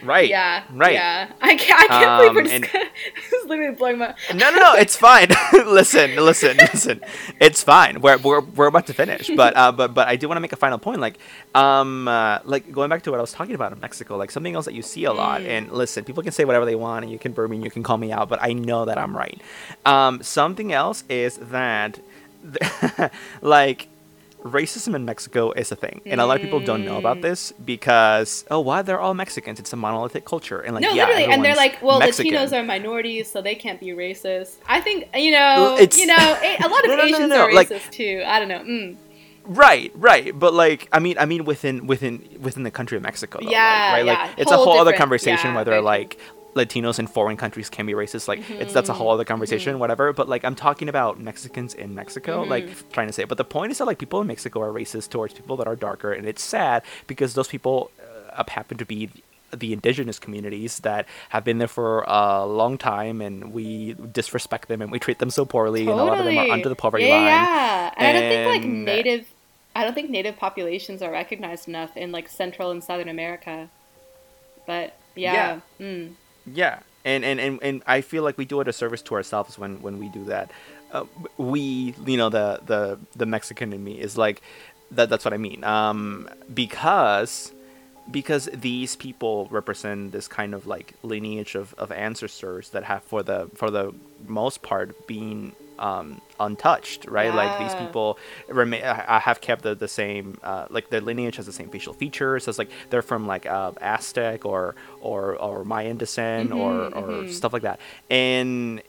[0.04, 0.30] Right.
[0.30, 0.94] yeah, Right.
[0.94, 1.32] yeah.
[1.42, 2.90] I can't, I can't believe we're Um, just and-
[3.32, 4.14] gonna, literally blowing my.
[4.36, 4.74] No, no, no.
[4.76, 5.30] It's fine.
[5.54, 7.02] listen, listen, listen.
[7.40, 8.02] It's fine.
[8.02, 10.54] We're, we're, we're about to finish, but uh, but but I do want to make
[10.54, 11.00] a final point.
[11.00, 11.18] Like,
[11.56, 14.54] um, uh, like going back to what I was talking about in Mexico, like something
[14.54, 15.42] else that you see a lot.
[15.42, 15.48] Mm.
[15.48, 17.72] And listen, people can say whatever they want, and you can burn me, and you
[17.72, 19.42] can call me out, but I know that I'm right.
[19.88, 22.00] Um, something else is that,
[23.42, 23.88] like.
[24.46, 27.52] Racism in Mexico is a thing, and a lot of people don't know about this
[27.66, 29.60] because oh, why they're all Mexicans?
[29.60, 32.32] It's a monolithic culture, and like no, yeah, literally, and they're like, well, Mexican.
[32.34, 34.58] Latinos are minorities, so they can't be racist.
[34.68, 37.54] I think you know, It's- you know, a, lot of No, no, Asians no, are
[37.54, 38.24] like- racist too.
[38.26, 38.60] I don't know.
[38.60, 38.98] Mm.
[39.48, 43.40] Right, right, but like I mean, I mean within within within the country of Mexico,
[43.42, 44.06] though, Yeah, like, right?
[44.06, 45.82] yeah, Like it's a whole whole other conversation yeah, whether true.
[45.82, 46.18] like
[46.56, 48.28] Latinos in foreign countries can be racist.
[48.28, 50.14] Like it's that's a whole other conversation, whatever.
[50.14, 53.26] But like I'm talking about Mexicans in Mexico, like trying to say.
[53.26, 55.76] But the point is that like people in Mexico are racist towards people that are
[55.76, 57.92] darker, and it's sad because those people
[58.32, 59.10] uh, happen to be
[59.52, 64.82] the indigenous communities that have been there for a long time and we disrespect them
[64.82, 67.06] and we treat them so poorly and a lot of them are under the poverty
[67.06, 69.28] yeah, line Yeah, and, I don't think like native,
[69.76, 73.70] I don't think native populations are recognized enough in like Central and Southern America.
[74.66, 76.16] But yeah, Mm.
[76.52, 79.58] Yeah, and, and, and, and I feel like we do it a service to ourselves
[79.58, 80.52] when, when we do that.
[80.92, 81.06] Uh,
[81.38, 84.42] we, you know, the, the the Mexican in me is like
[84.92, 85.10] that.
[85.10, 85.64] That's what I mean.
[85.64, 87.52] Um, because
[88.10, 93.24] because these people represent this kind of like lineage of, of ancestors that have for
[93.24, 93.94] the for the
[94.28, 97.34] most part been um, untouched, right?
[97.34, 101.46] Like these people remain I have kept the, the same uh, like their lineage has
[101.46, 105.98] the same facial features as like they're from like uh, Aztec or or or Mayan
[105.98, 107.30] descent or Mhm, or mhm.
[107.30, 108.82] stuff like that, and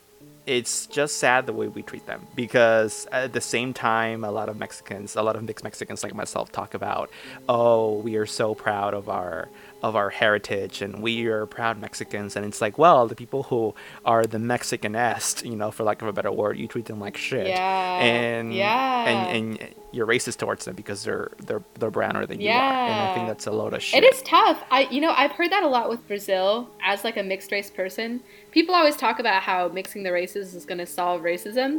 [0.47, 4.49] it's just sad the way we treat them because at the same time a lot
[4.49, 7.11] of mexicans a lot of mixed mexicans like myself talk about
[7.49, 9.49] oh we are so proud of our
[9.83, 12.37] of our heritage and we are proud mexicans.
[12.37, 16.09] And it's like well the people who are the mexicanest you know for lack of
[16.09, 17.47] a better word you treat them like shit.
[17.47, 19.09] Yeah, and yeah.
[19.09, 23.01] and and you're racist towards them because they're they're they're browner than you are and
[23.07, 24.59] i think that's a load of shit It is tough.
[24.71, 27.71] I you know I've heard that a lot with Brazil as like a mixed race
[27.71, 28.21] person.
[28.57, 31.71] People always talk about how mixing the races is going to solve racism,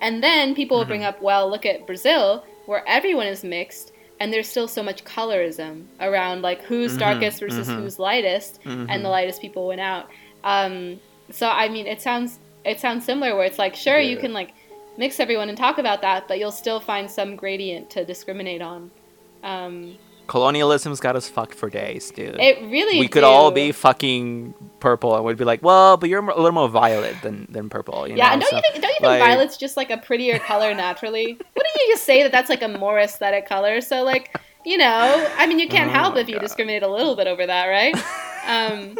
[0.00, 1.08] and then people will bring Mm-hmm.
[1.20, 5.84] up, well, look at Brazil where everyone is mixed and there's still so much colorism
[6.00, 7.76] around like who's Mhm, darkest versus mhm.
[7.76, 9.16] who's lightest, and the Mhm.
[9.16, 10.04] lightest people went out.
[10.44, 10.98] Um,
[11.30, 14.50] so I mean, it sounds it sounds similar where it's like sure you can like
[14.98, 18.90] mix everyone and talk about that, but you'll still find some gradient to discriminate on.
[19.42, 24.52] Um, colonialism's got us fucked for days dude it really we could all be fucking
[24.80, 28.08] purple and we'd be like, well, but you're a little more violet than than purple.
[28.08, 28.32] You yeah, know?
[28.32, 30.74] and don't So, you think don't you think like- violet's just like a prettier color
[30.74, 31.26] naturally?
[31.26, 33.80] Wouldn't you just say that that's like a more aesthetic color?
[33.80, 37.14] So like, you know, I mean, you can't Oh help if you discriminate a little
[37.14, 37.94] bit over that, right?
[38.48, 38.96] Um,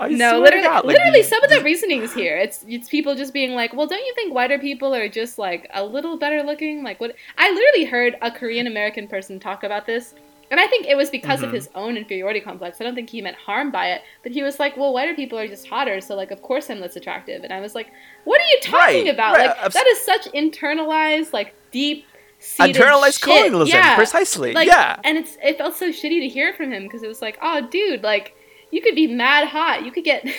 [0.00, 3.32] I no, literally, God, like, literally, some of the reasonings here, it's it's people just
[3.32, 6.82] being like, well, don't you think whiter people are just like a little better looking?
[6.82, 7.14] Like what?
[7.36, 10.14] I literally heard a Korean American person talk about this.
[10.50, 11.54] And I think it was because of Mhm.
[11.54, 12.80] his own inferiority complex.
[12.80, 15.38] I don't think he meant harm by it, but he was like, "Well, whiter people
[15.38, 17.88] are just hotter, so like, of course I'm less attractive." And I was like,
[18.24, 19.36] "What are you talking Right, about?
[19.36, 22.06] right, Like, that is such internalized, like, deep."
[22.40, 23.22] seated internalized shit.
[23.22, 23.96] colonialism, Yeah.
[23.96, 24.52] precisely.
[24.52, 25.00] Like, yeah.
[25.02, 27.62] and it's it felt so shitty to hear from him because it was like, oh,
[27.62, 28.36] dude, like
[28.70, 30.32] you could be mad hot, you could get you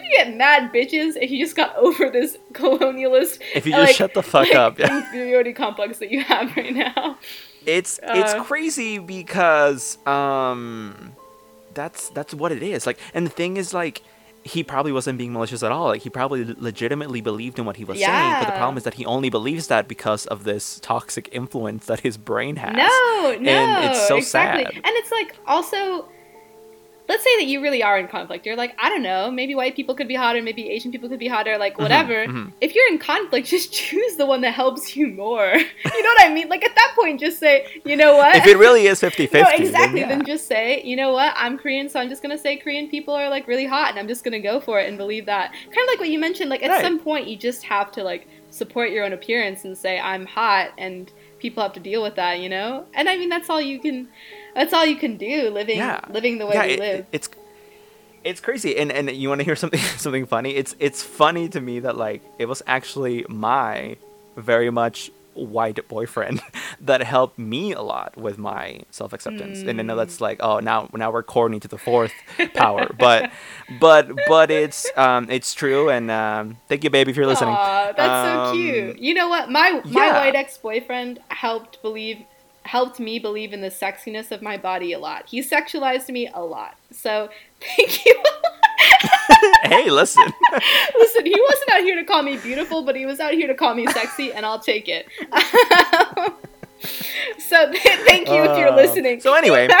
[0.00, 3.40] could get mad bitches if you just got over this colonialist.
[3.54, 4.78] If you just like- shut the fuck like, up.
[4.78, 4.98] Yeah.
[4.98, 7.18] inferiority complex that you have right now.
[7.66, 11.12] It's it's Uh, crazy because um
[11.74, 12.86] that's that's what it is.
[12.86, 14.02] Like and the thing is like
[14.44, 15.86] he probably wasn't being malicious at all.
[15.88, 18.94] Like he probably legitimately believed in what he was saying, but the problem is that
[18.94, 22.76] he only believes that because of this toxic influence that his brain has.
[22.76, 24.62] No, no, And it's so exactly.
[24.64, 24.74] sad.
[24.76, 26.08] And it's like also,
[27.08, 28.44] let's say that you really are in conflict.
[28.46, 31.18] You're like, I don't know, maybe white people could be hotter, maybe Asian people could
[31.18, 32.26] be hotter, like whatever.
[32.26, 32.52] mhm.
[32.60, 35.46] If you're in conflict, just choose the one that helps you more.
[35.84, 36.48] you know what I mean?
[36.48, 38.34] Like at that point, just say, you know what?
[38.36, 40.00] If it really is 50-50, no, then exactly.
[40.00, 40.08] yeah.
[40.08, 41.32] Then just say, you know what?
[41.36, 44.08] I'm Korean, so I'm just gonna say Korean people are like really hot, and I'm
[44.08, 45.52] just gonna go for it and believe that.
[45.52, 46.50] Kind of like what you mentioned.
[46.50, 46.82] Like at Right.
[46.82, 50.70] some point, you just have to like support your own appearance and say I'm hot,
[50.78, 52.86] and people have to deal with that, you know.
[52.94, 54.08] And I mean, that's all you can.
[54.56, 56.00] That's all you can do living Yeah.
[56.10, 57.06] living the way yeah, we it- live.
[57.12, 57.28] it's
[58.24, 61.60] it's crazy and and you want to hear something something funny it's it's funny to
[61.60, 63.96] me that like it was actually my
[64.36, 66.40] very much white boyfriend
[66.80, 69.98] that helped me a lot with my self-acceptance and i know Mm.
[70.02, 72.12] that's like oh now now we're corny to the fourth
[72.54, 73.30] power but
[73.78, 77.92] but but it's um it's true and um thank you baby if you're listening Aw,
[77.92, 78.98] that's so Um, cute.
[78.98, 79.50] You know what?
[79.50, 80.18] My my yeah.
[80.20, 82.18] white ex boyfriend helped believe
[82.66, 85.26] helped me believe in the sexiness of my body a lot.
[85.26, 86.76] He sexualized me a lot.
[86.90, 87.28] So
[87.76, 88.22] thank you.
[89.64, 90.22] hey listen
[90.98, 93.54] Listen, he wasn't out here to call me beautiful, but he was out here to
[93.54, 95.06] call me sexy, and I'll take it.
[97.38, 99.20] so th- thank you if you're Uh, listening.
[99.20, 99.68] so anyway.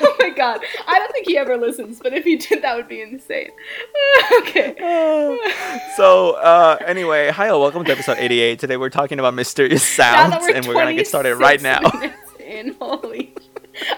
[0.00, 2.86] Oh my god, I don't think he ever listens, but if he did, that would
[2.86, 3.50] be insane.
[4.38, 4.74] okay.
[5.96, 10.54] so uh anyway hi welcome to episode 88 today we're talking about mysterious sounds we're
[10.54, 11.80] and we're gonna get started right now
[12.40, 13.34] In, holy,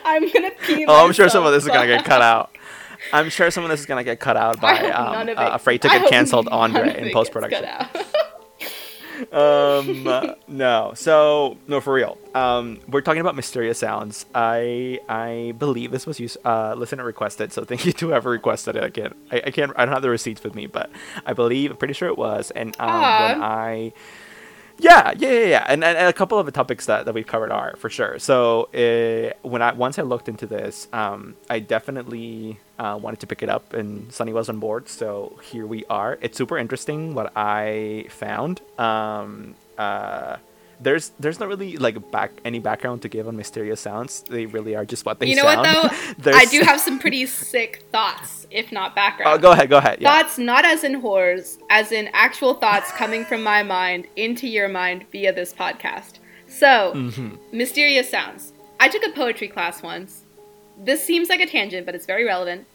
[0.04, 0.86] I'm gonna pee.
[0.88, 2.56] Oh, I'm sure some of this is gonna get cut out.
[3.12, 5.88] I'm sure some of this is gonna get cut out by um, uh, afraid to
[5.88, 7.66] get canceled Andre in post production.
[9.32, 10.92] Um, uh, no.
[10.94, 12.18] So no, for real.
[12.34, 14.26] Um, we're talking about mysterious sounds.
[14.34, 17.52] I I believe this was used, uh, listener requested.
[17.52, 18.84] So thank you to whoever requested it.
[18.84, 19.72] Again, I, I can't.
[19.76, 20.90] I don't have the receipts with me, but
[21.26, 21.70] I believe.
[21.70, 22.50] I'm pretty sure it was.
[22.52, 23.92] And um, when I
[24.80, 25.64] yeah, yeah, yeah, yeah.
[25.68, 28.18] And, and, and, a couple of the topics that, that we've covered are for sure.
[28.18, 33.26] So uh, when I once I looked into this, um, I definitely uh, wanted to
[33.26, 34.88] pick it up, and Sunny was on board.
[34.88, 36.18] So here we are.
[36.20, 38.60] It's super interesting what I found.
[38.78, 40.36] Um, uh,
[40.80, 44.22] there's there's not really like back any background to give on mysterious sounds.
[44.22, 45.26] They really are just what they.
[45.26, 45.36] Sound.
[45.36, 45.92] You know sound.
[45.92, 46.32] what though?
[46.34, 49.32] I do have some pretty sick thoughts, if not background.
[49.32, 50.00] Oh, go ahead, go ahead.
[50.00, 50.10] Yeah.
[50.10, 54.68] Thoughts not as in horrors, as in actual thoughts coming from my mind into your
[54.68, 56.18] mind via this podcast.
[56.46, 57.36] So, mm-hmm.
[57.56, 58.52] mysterious sounds.
[58.80, 60.22] I took a poetry class once.
[60.76, 62.66] This seems like a tangent, but it's very relevant.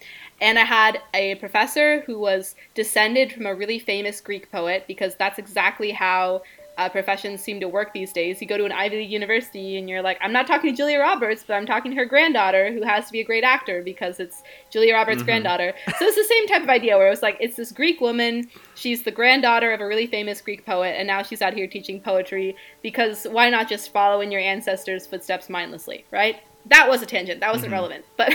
[0.41, 5.15] And I had a professor who was descended from a really famous Greek poet because
[5.15, 6.43] that's exactly how
[6.77, 8.41] uh, professions seem to work these days.
[8.41, 10.99] You go to an Ivy League university and you're like, I'm not talking to Julia
[10.99, 14.19] Roberts, but I'm talking to her granddaughter who has to be a great actor because
[14.19, 15.25] it's Julia Roberts' mm-hmm.
[15.25, 15.73] granddaughter.
[15.97, 18.49] So it's the same type of idea where it was like, it's this Greek woman,
[18.75, 22.01] she's the granddaughter of a really famous Greek poet, and now she's out here teaching
[22.01, 26.37] poetry because why not just follow in your ancestors' footsteps mindlessly, right?
[26.67, 27.39] That was a tangent.
[27.39, 27.73] That wasn't mm-hmm.
[27.73, 28.05] relevant.
[28.17, 28.33] But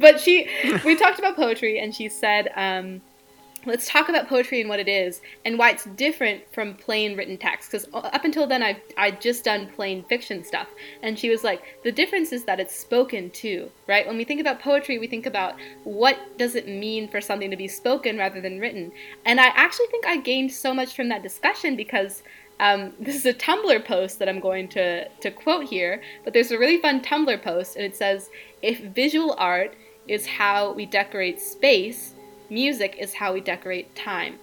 [0.00, 0.48] but she
[0.84, 3.00] we talked about poetry and she said um,
[3.66, 7.36] let's talk about poetry and what it is and why it's different from plain written
[7.36, 10.68] text because up until then i've i'd just done plain fiction stuff.
[11.02, 14.06] And she was like the difference is that it's spoken too right?
[14.06, 17.56] When we think about poetry we think about what does it mean for something to
[17.56, 18.92] be spoken rather than written.
[19.24, 22.22] And i actually think i gained so much from that discussion because
[22.60, 26.50] um, this is a Tumblr post that I'm going to, to quote here, but there's
[26.50, 28.30] a really fun Tumblr post, and it says,
[28.62, 29.74] If visual art
[30.06, 32.13] is how we decorate space,
[32.50, 34.38] music is how we decorate time.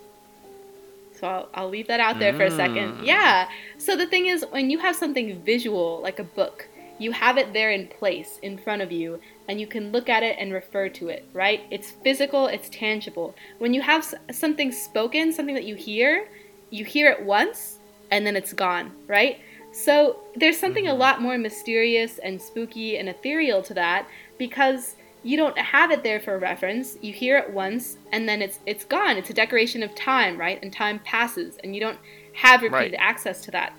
[1.19, 2.37] So I'll, I'll leave that out there mm.
[2.37, 2.97] for a second.
[2.97, 3.05] Mm.
[3.05, 3.47] Yeah.
[3.77, 7.53] So the thing is, when you have something visual, like a book, you have it
[7.53, 10.87] there in place in front of you, and you can look at it and refer
[10.89, 11.61] to it, right?
[11.71, 13.35] It's physical, it's tangible.
[13.57, 16.27] When you have something spoken, something that you hear,
[16.69, 17.79] you hear it once,
[18.11, 19.39] and then it's gone, right?
[19.71, 20.99] So there's something a mm-hmm.
[20.99, 26.19] lot more mysterious and spooky and ethereal to that because you don't have it there
[26.19, 26.97] for reference.
[27.01, 29.17] You hear it once and then it's it's gone.
[29.17, 30.61] It's a decoration of time, right?
[30.61, 31.99] And time passes and you don't
[32.33, 32.95] have repeated right.
[32.99, 33.73] access to that.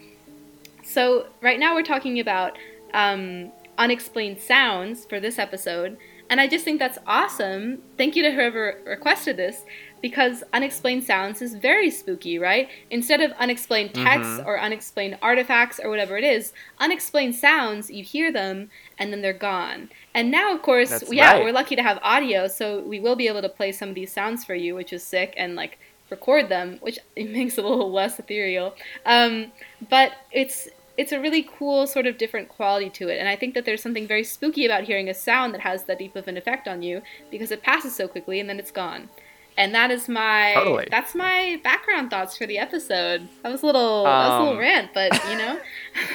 [0.84, 2.58] So right now we're talking about
[2.92, 5.96] um, unexplained sounds for this episode,
[6.28, 7.82] and I just think that's awesome.
[7.96, 9.62] Thank you to whoever requested this
[10.02, 12.68] because unexplained sounds is very spooky, right?
[12.90, 14.48] Instead of unexplained texts mm-hmm.
[14.48, 19.32] or unexplained artifacts or whatever it is, unexplained sounds, you hear them and then they're
[19.32, 19.88] gone.
[20.12, 21.44] And now, of course, That's yeah, right.
[21.44, 24.12] we're lucky to have audio, so we will be able to play some of these
[24.12, 25.78] sounds for you, which is sick, and like
[26.10, 28.74] record them, which makes it a little less ethereal.
[29.06, 29.52] Um,
[29.88, 33.54] but it's it's a really cool sort of different quality to it, and I think
[33.54, 36.36] that there's something very spooky about hearing a sound that has that deep of an
[36.36, 39.08] effect on you because it passes so quickly and then it's gone.
[39.56, 40.88] And that is my totally.
[40.90, 43.28] that's my background thoughts for the episode.
[43.42, 45.60] That was a little um, that was a little um, rant, but you know.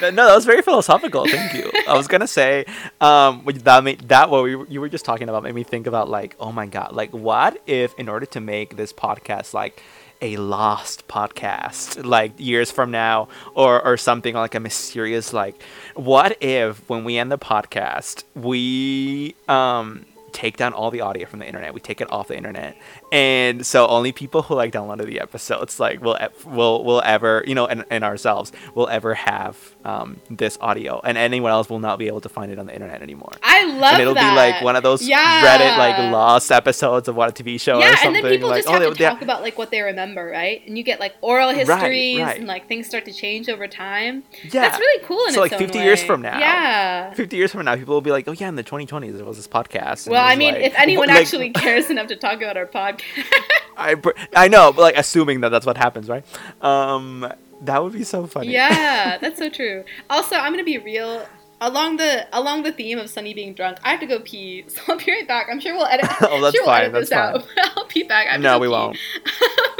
[0.10, 1.26] no, that was very philosophical.
[1.26, 1.70] Thank you.
[1.86, 2.64] I was gonna say
[3.00, 6.08] um, that made that what we, you were just talking about made me think about
[6.08, 9.82] like, oh my god, like what if in order to make this podcast like
[10.20, 15.62] a lost podcast like years from now or or something like a mysterious like
[15.94, 21.38] what if when we end the podcast we um take down all the audio from
[21.40, 21.74] the internet.
[21.74, 22.76] We take it off the internet,
[23.12, 27.54] and so only people who like downloaded the episodes like will will will ever you
[27.54, 31.98] know and, and ourselves will ever have um, this audio, and anyone else will not
[31.98, 33.32] be able to find it on the internet anymore.
[33.42, 34.30] I love and it'll that.
[34.30, 35.42] be like one of those yeah.
[35.42, 38.16] Reddit like lost episodes of what a TV show yeah, or something.
[38.16, 40.62] and then people like, just have oh, to talk about like what they remember, right?
[40.66, 42.38] And you get like oral histories right, right.
[42.38, 44.24] and like things start to change over time.
[44.42, 45.24] Yeah, that's really cool.
[45.26, 48.10] in so like fifty years from now, yeah, fifty years from now, people will be
[48.10, 50.08] like, oh yeah, in the 2020s there was this podcast.
[50.08, 52.97] Well, I mean, like, if anyone like, actually cares enough to talk about our podcast.
[53.76, 53.96] I
[54.34, 56.24] I know, but like assuming that that's what happens, right?
[56.62, 57.30] Um,
[57.62, 58.52] that would be so funny.
[58.52, 59.84] Yeah, that's so true.
[60.10, 61.26] Also, I'm gonna be real.
[61.60, 64.80] Along the along the theme of Sunny being drunk, I have to go pee, so
[64.88, 65.48] I'll be right back.
[65.50, 66.06] I'm sure we'll edit.
[66.22, 66.92] oh, that's sure fine.
[66.92, 67.66] We'll edit that's this fine.
[67.66, 67.76] Out.
[67.76, 68.40] I'll pee back.
[68.40, 68.70] no, we pee.
[68.70, 68.98] won't.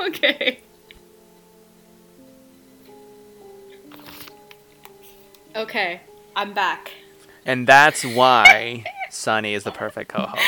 [0.01, 0.61] okay.
[5.57, 6.01] Okay,
[6.37, 6.93] I'm back.
[7.45, 10.45] And that's why Sunny is the perfect co-host.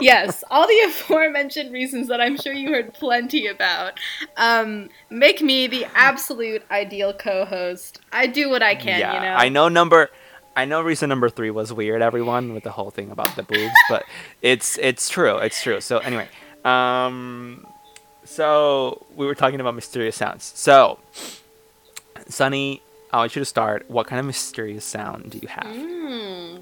[0.00, 3.98] Yes, all the aforementioned reasons that I'm sure you heard plenty about
[4.36, 8.00] um, make me the absolute ideal co-host.
[8.12, 9.34] I do what I can, yeah, you know.
[9.34, 10.10] I know number.
[10.54, 13.72] I know reason number three was weird, everyone, with the whole thing about the boobs,
[13.88, 14.04] but
[14.42, 15.80] it's it's true, it's true.
[15.80, 16.28] So anyway,
[16.64, 17.66] um,
[18.24, 20.52] So we were talking about mysterious sounds.
[20.56, 20.98] So,
[22.28, 23.90] Sunny, I want you to start.
[23.90, 25.66] What kind of mysterious sound do you have?
[25.66, 26.61] Mm.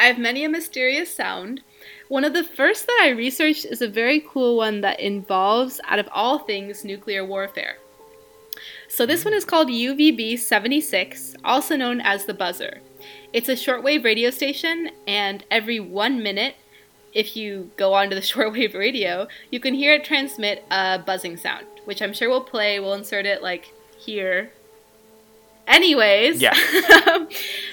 [0.00, 1.60] I have many a mysterious sound.
[2.08, 5.98] One of the first that I researched is a very cool one that involves, out
[5.98, 7.76] of all things, nuclear warfare.
[8.88, 12.80] So this one is called UVB 76, also known as the buzzer.
[13.34, 16.54] It's a shortwave radio station, and every one minute,
[17.12, 21.66] if you go onto the shortwave radio, you can hear it transmit a buzzing sound,
[21.84, 22.80] which I'm sure we'll play.
[22.80, 24.50] We'll insert it like here.
[25.66, 26.54] Anyways, Yeah.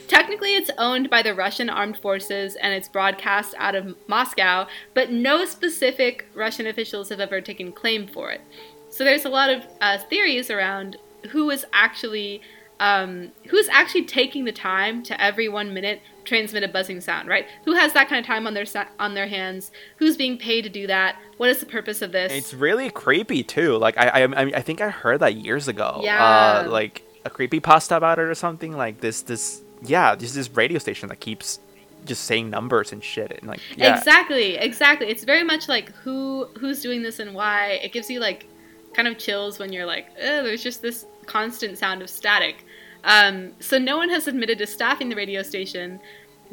[0.07, 5.11] technically it's owned by the Russian armed forces and it's broadcast out of Moscow, but
[5.11, 8.41] no specific Russian officials have ever taken claim for it.
[8.89, 10.97] So there's a lot of uh, theories around
[11.29, 12.41] who is actually
[12.79, 17.47] um, who's actually taking the time to every one minute transmit a buzzing sound, right?
[17.65, 18.65] Who has that kind of time on their
[18.99, 19.71] on their hands?
[19.97, 21.17] Who's being paid to do that?
[21.37, 22.31] What is the purpose of this?
[22.31, 23.77] It's really creepy too.
[23.77, 26.01] Like I, I, I- I think I heard that years ago.
[26.03, 26.23] Yeah.
[26.65, 28.73] Uh, like a creepy pasta about it or something.
[28.73, 31.59] Like this, this, yeah, there's this radio station that keeps
[32.05, 33.97] just saying numbers and shit and like yeah.
[33.97, 35.07] Exactly, exactly.
[35.07, 37.79] It's very much like who who's doing this and why.
[37.83, 38.47] It gives you like
[38.93, 42.65] kind of chills when you're like, oh, there's just this constant sound of static.
[43.03, 45.99] Um, so no one has admitted to staffing the radio station,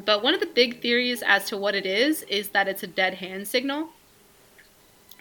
[0.04, 2.86] but one of the big theories as to what it is is that it's a
[2.86, 3.88] dead hand signal.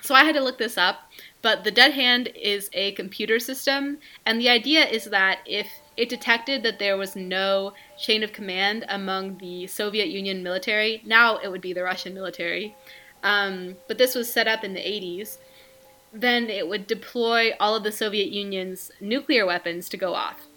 [0.02, 1.10] So I had to look this up,
[1.44, 6.10] but the dead hand is a computer system, and the idea is that if it
[6.10, 11.52] detected that there was no chain of command among the Soviet Union military, now it
[11.52, 12.76] would be the Russian military,
[13.24, 15.38] um, but this was set up in the 80s,
[16.14, 20.48] then it would deploy all of the Soviet Union's nuclear weapons to go off.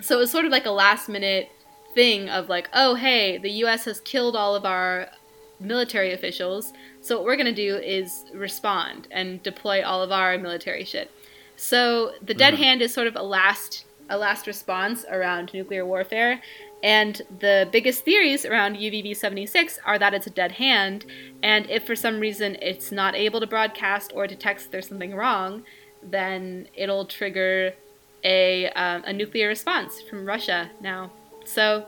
[0.00, 1.50] So it was sort of like a last minute
[1.94, 5.08] thing of like, oh, hey, the US has killed all of our
[5.60, 6.72] military officials.
[7.04, 11.10] So what we're going to do is respond and deploy all of our military shit.
[11.54, 12.58] So the dead Mhm.
[12.58, 16.42] hand is sort of a last a last response around nuclear warfare.
[16.82, 21.06] And the biggest theories around UVB 76 are that it's a dead hand,
[21.42, 25.64] and if for some reason it's not able to broadcast or detects there's something wrong,
[26.02, 27.72] then it'll trigger
[28.22, 31.10] a, um, a nuclear response from Russia now.
[31.46, 31.86] So,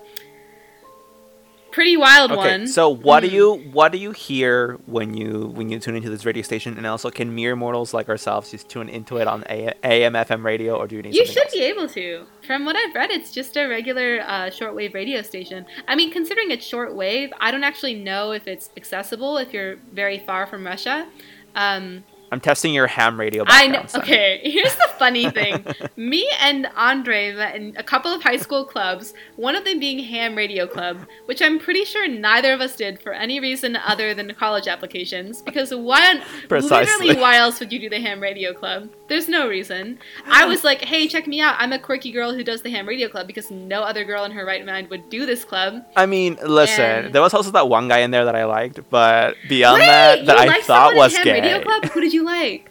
[1.77, 2.67] pretty wild Okay, one.
[2.67, 3.33] so what do Mhm.
[3.39, 3.47] you
[3.79, 6.71] what do you hear when you when you tune into this radio station?
[6.79, 10.43] And also, can mere mortals like ourselves just tune into it on A- AM FM
[10.53, 11.53] radio, or do you need You should else?
[11.55, 12.07] be able to.
[12.49, 15.67] From what I've read, it's just a regular uh, shortwave radio station.
[15.87, 20.19] I mean, considering it's shortwave, I don't actually know if it's accessible if you're very
[20.19, 21.07] far from Russia.
[21.55, 23.45] Um, I'm testing your ham radio.
[23.47, 23.85] I know.
[23.95, 25.65] Okay, here's the funny thing.
[25.97, 29.99] Me and Andre met in a couple of high school clubs, one of them being
[30.01, 34.15] Ham Radio Club, which I'm pretty sure neither of us did for any reason other
[34.15, 35.43] than college applications.
[35.43, 37.07] Because why Precisely.
[37.07, 38.89] literally why else would you do the Ham Radio Club?
[39.09, 39.99] There's no reason.
[40.27, 41.55] I was like, hey, check me out.
[41.59, 44.33] I'm a quirky girl who does the Ham Radio Club because no other girl in
[44.33, 45.85] her right mind would do this club.
[45.97, 48.81] I mean, listen, And- there was also that one guy in there that I liked,
[48.91, 51.41] but beyond Wait, that, that I thought was Ham gay.
[51.41, 51.85] Radio Club?
[51.85, 52.71] Who did you like?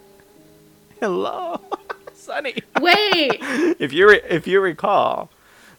[0.99, 1.59] Hello,
[2.13, 2.55] Sunny.
[2.79, 3.37] Wait.
[3.79, 5.29] if you re- if you recall,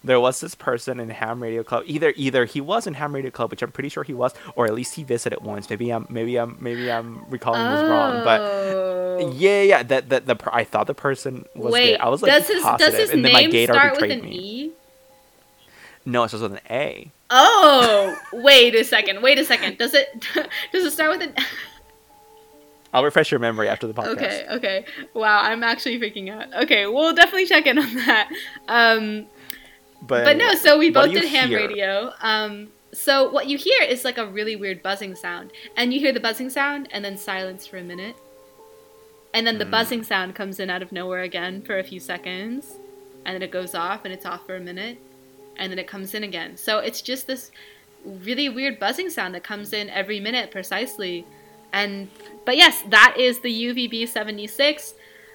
[0.03, 1.83] there was this person in Ham Radio Club.
[1.85, 4.65] Either either he was in Ham Radio Club, which I'm pretty sure he was, or
[4.65, 5.69] at least he visited once.
[5.69, 8.41] Maybe I'm maybe I'm maybe I'm recalling this wrong, but.
[8.41, 8.97] Oh.
[9.35, 11.97] Yeah, yeah, that that the I thought the person was Wait, gay.
[11.97, 14.11] I was like does his positive, does his and then my name gaydar start with
[14.11, 14.31] an me.
[14.31, 14.71] E?
[16.05, 17.11] No, it starts with an A.
[17.29, 19.21] Oh, wait a second.
[19.21, 19.77] Wait a second.
[19.77, 20.07] Does it
[20.71, 21.35] does it start with an
[22.93, 24.13] I'll refresh your memory after the podcast.
[24.13, 24.85] Okay, okay.
[25.13, 26.53] Wow, I'm actually freaking out.
[26.63, 28.29] Okay, we'll definitely check in on that.
[28.67, 29.27] Um
[30.01, 31.57] But, but no, so we both did ham hear?
[31.59, 32.13] radio.
[32.21, 35.51] Um so what you hear is like a really weird buzzing sound.
[35.75, 38.15] And you hear the buzzing sound and then silence for a minute.
[39.33, 39.71] And then the Mm.
[39.71, 42.77] buzzing sound comes in out of nowhere again for a few seconds.
[43.25, 44.97] And then it goes off and it's off for a minute.
[45.57, 46.55] And then it comes in again.
[46.55, 47.51] So it's just this
[48.05, 51.25] really weird buzzing sound that comes in every minute precisely.
[51.73, 52.09] And
[52.45, 54.93] but yes, that is the UVB 76.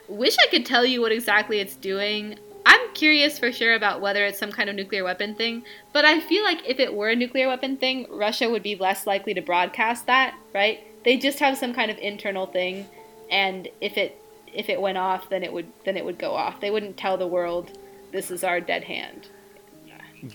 [0.08, 2.38] Wish I could tell you what exactly it's doing.
[2.64, 6.20] I'm curious for sure about whether it's some kind of nuclear weapon thing, but I
[6.20, 9.40] feel like if it were a nuclear weapon thing, Russia would be less likely to
[9.40, 10.80] broadcast that, right?
[11.04, 12.86] They just have some kind of internal thing
[13.30, 14.18] and if it
[14.52, 16.60] if it went off, then it would then it would go off.
[16.60, 17.76] They wouldn't tell the world
[18.12, 19.28] this is our dead hand.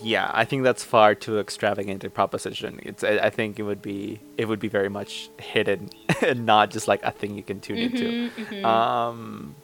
[0.01, 2.79] Yeah, I think that's far too extravagant a proposition.
[2.83, 5.89] It's I, I think it would be it would be very much hidden
[6.21, 8.05] and not just like a thing you can tune into.
[8.05, 8.65] Mhm, mhm.
[8.65, 9.55] Um,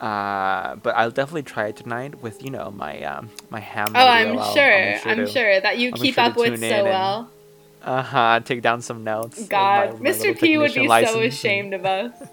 [0.00, 3.92] uh, but I'll definitely try it tonight with you know my um my ham.
[3.94, 3.98] oh.
[4.00, 4.94] I'm I'll- I'll sure.
[5.06, 7.30] I'm sure that you I'll keep sure up with so well.
[7.84, 8.40] Uh huh.
[8.44, 9.46] Take down some notes.
[9.48, 10.38] God, my- my Mr.
[10.38, 12.12] P would be so ashamed of us.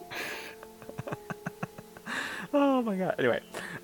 [2.53, 3.15] oh my god.
[3.19, 3.41] Anyway,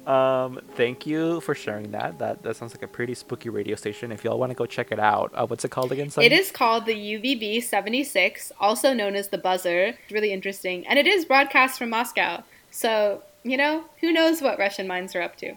[0.08, 2.18] um, thank you for sharing that.
[2.20, 4.12] That that sounds like a pretty spooky radio station.
[4.12, 6.10] If y'all want to go check it out, uh, what's it called again?
[6.10, 6.28] Sunny?
[6.28, 9.88] It is called the UVB 76, also known as the Buzzer.
[10.04, 10.86] It's really interesting.
[10.88, 12.44] And it is broadcast from Moscow.
[12.72, 15.54] So, you know, who knows what Russian minds are up to.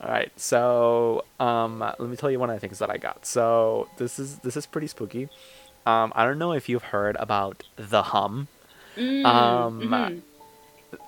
[0.00, 3.24] All right, so um, let me tell you one of the things that I got.
[3.24, 5.28] So this is this is pretty spooky.
[5.86, 8.48] Um, I don't know if you've heard about the hum.
[8.96, 10.22] Mm, Um, mhm.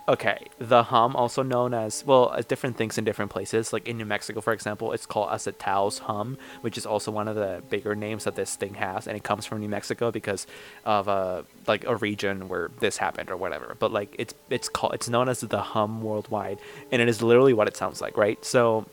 [0.09, 3.73] Okay, the hum, also known as well, as different things in different places.
[3.73, 7.37] Like in New Mexico, for example, it's called Acetao's hum, which is also one of
[7.37, 10.47] the bigger names that this thing has, and it comes from New Mexico because
[10.85, 13.77] of a like a region where this happened or whatever.
[13.79, 16.59] But like it's it's called it's known as the hum worldwide,
[16.93, 18.45] and it is literally what it sounds like, right?
[18.45, 18.87] So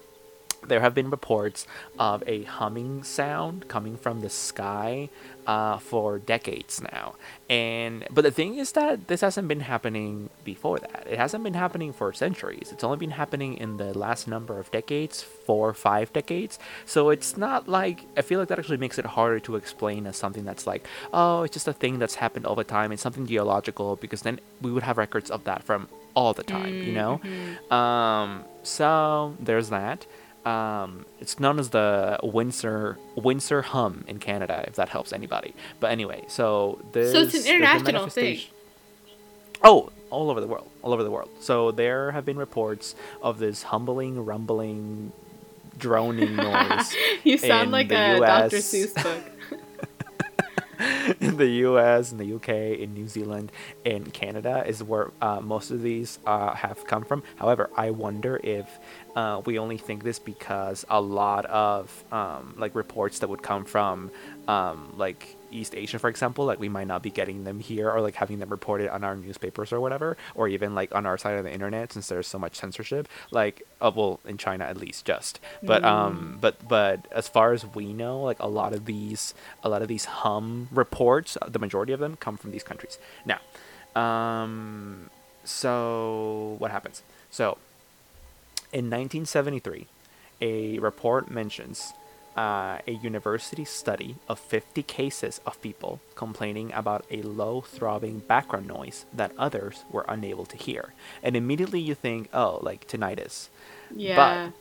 [0.68, 1.68] there have been reports
[2.00, 5.10] of a humming sound coming from the sky
[5.48, 7.16] uh, for decades now.
[7.50, 11.06] And but the thing is that this hasn't been happening before that.
[11.10, 12.72] It hasn't been happening for centuries.
[12.72, 16.60] It's only been happening in the last number of decades four or five decades.
[16.86, 20.18] So it's not like i feel like that actually makes it harder to explain as
[20.18, 22.92] something that's like oh it's just a thing that's happened all the time.
[22.92, 26.74] It's something geological because then we would have records of that from all the time
[26.84, 27.20] you know?
[27.76, 30.06] um, so there's that.
[30.46, 35.54] Um, it's known as the Windsor Windsor hum in Canada, if that helps anybody.
[35.80, 38.42] But anyway, so there's So it's an international thing.
[39.64, 41.30] Oh, all over the world, all over the world.
[41.40, 45.14] So there have been reports of this humbling, rumbling,
[45.78, 48.58] droning noise you sound like a Dr.
[48.58, 49.24] Seuss book.
[51.20, 53.52] in the U.S., in the U.K., in New Zealand,
[53.86, 57.24] in Canada is where uh, most of these uh, have come from.
[57.36, 58.80] However, I wonder if
[59.16, 63.66] uh, we only think this because a lot of um, like reports that would come
[63.66, 64.12] from
[64.48, 68.02] um, like East Asia, for example, like we might not be getting them here or
[68.02, 71.38] like having them reported on our newspapers or whatever, or even like on our side
[71.38, 73.08] of the internet since there's so much censorship.
[73.32, 75.40] Like, uh, well, in China at least, just.
[75.62, 79.34] But um, but but as far as we know, like a lot of these,
[79.64, 82.98] a lot of these hum reports, uh, the majority of them come from these countries.
[83.26, 83.40] Now,
[84.00, 85.10] um,
[85.44, 87.04] so what happens?
[87.30, 87.58] So
[88.72, 89.88] in 1973,
[90.42, 91.94] a report mentions
[92.36, 98.68] uh, a university study of 50 cases of people complaining about a low throbbing background
[98.68, 100.94] noise that others were unable to hear.
[101.22, 103.50] And immediately you think, oh, like tinnitus.
[103.96, 104.16] Yeah.
[104.16, 104.54] But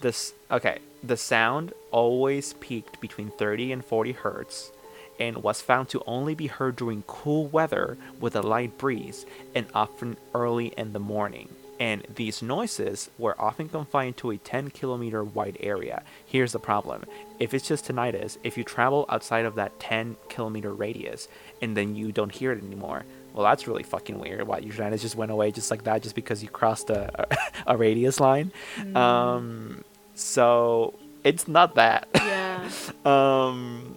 [0.00, 4.72] this okay, the sound always peaked between 30 and 40 hertz
[5.18, 9.66] and was found to only be heard during cool weather with a light breeze and
[9.74, 11.48] often early in the morning.
[11.80, 16.02] And these noises were often confined to a 10 kilometer wide area.
[16.26, 17.04] Here's the problem
[17.40, 21.26] if it's just tinnitus, if you travel outside of that 10 kilometer radius
[21.62, 24.46] and then you don't hear it anymore, well, that's really fucking weird.
[24.46, 27.26] Why your tinnitus just went away just like that, just because you crossed a,
[27.66, 28.52] a, radius line?
[28.94, 29.82] Um,
[30.14, 32.08] so it's not that.
[32.14, 32.68] yeah.
[33.06, 33.96] um,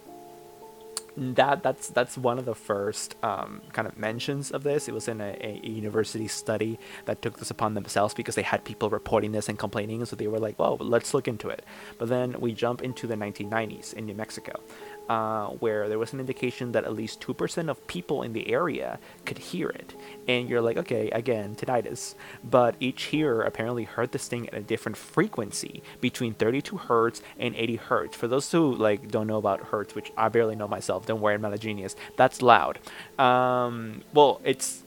[1.16, 4.88] that that's that's one of the first um, kind of mentions of this.
[4.88, 8.64] It was in a, a university study that took this upon themselves because they had
[8.64, 11.64] people reporting this and complaining, so they were like, "Well, let's look into it."
[11.98, 14.60] But then we jump into the 1990s in New Mexico,
[15.08, 18.52] uh, where there was an indication that at least two percent of people in the
[18.52, 19.94] area could hear it,
[20.28, 24.62] and you're like, "Okay, again, tinnitus," but each hearer apparently heard this thing at a
[24.62, 28.16] different frequency between 32 hertz and 80 hertz.
[28.16, 31.34] For those who like don't know about hertz, which I barely know myself, don't worry,
[31.34, 31.96] I'm not a genius.
[32.16, 32.78] That's loud.
[33.18, 34.83] Um, well, it's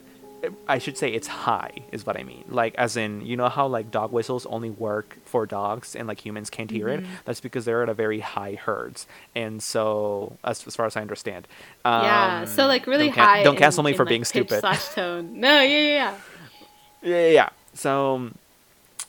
[0.68, 2.46] I should say it's high is what I mean.
[2.48, 6.24] Like as in, you know how like dog whistles only work for dogs and like
[6.24, 7.04] humans can't hear it.
[7.26, 9.08] That's because they're at a very high hertz.
[9.36, 11.48] And so as, as far as I understand.
[11.86, 12.46] Um, yeah.
[12.46, 13.44] So like really don't can- high.
[13.44, 14.60] Don't cancel in- me in, for like, being stupid.
[14.60, 15.40] Slash tone.
[15.40, 15.62] No.
[15.62, 15.68] Yeah.
[15.68, 15.88] Yeah.
[15.88, 16.18] Yeah.
[17.04, 17.50] Yeah, yeah, yeah.
[17.74, 18.32] So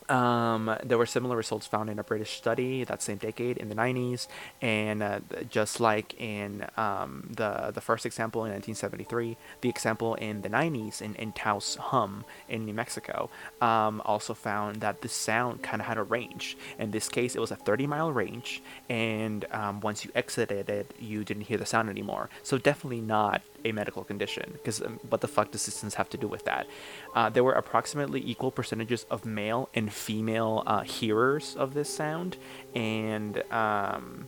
[0.08, 3.74] um, there were similar results found in a British study that same decade in the
[3.74, 4.26] 90s,
[4.62, 10.42] and uh, just like in um, the the first example in 1973, the example in
[10.42, 13.30] the 90s in, in Taos Hum in New Mexico
[13.60, 16.56] um, also found that the sound kind of had a range.
[16.78, 20.94] In this case, it was a 30 mile range, and um, once you exited it,
[20.98, 22.30] you didn't hear the sound anymore.
[22.42, 26.16] So definitely not a medical condition, because um, what the fuck does systems have to
[26.16, 26.66] do with that?
[27.14, 32.36] Uh, there were approximately equal percentages of male and female uh, hearers of this sound,
[32.74, 34.26] and um,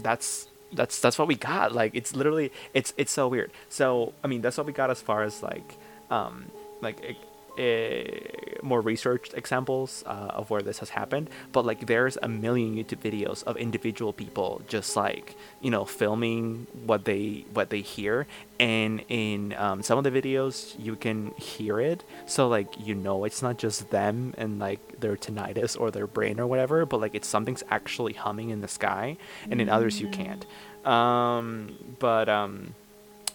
[0.00, 1.72] that's that's that's what we got.
[1.72, 3.50] Like it's literally it's it's so weird.
[3.68, 5.76] So I mean that's what we got as far as like
[6.10, 6.46] um
[6.80, 7.16] like
[7.58, 12.74] like more researched examples uh, of where this has happened, but like there's a million
[12.76, 18.26] YouTube videos of individual people just like you know filming what they what they hear,
[18.58, 23.24] and in um, some of the videos you can hear it, so like you know
[23.24, 27.14] it's not just them and like their tinnitus or their brain or whatever, but like
[27.14, 29.16] it's something's actually humming in the sky,
[29.50, 30.46] and in others you can't.
[30.84, 32.74] Um, but um,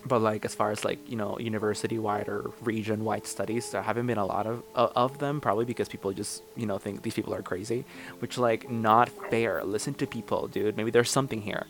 [0.06, 3.82] but like as far as like you know university wide or region wide studies there
[3.82, 7.02] haven't been a lot of uh, of them probably because people just you know think
[7.04, 7.86] these people are crazy
[8.20, 9.64] which like not fair.
[9.64, 10.78] Listen to people dude.
[10.78, 11.66] Maybe there's something here.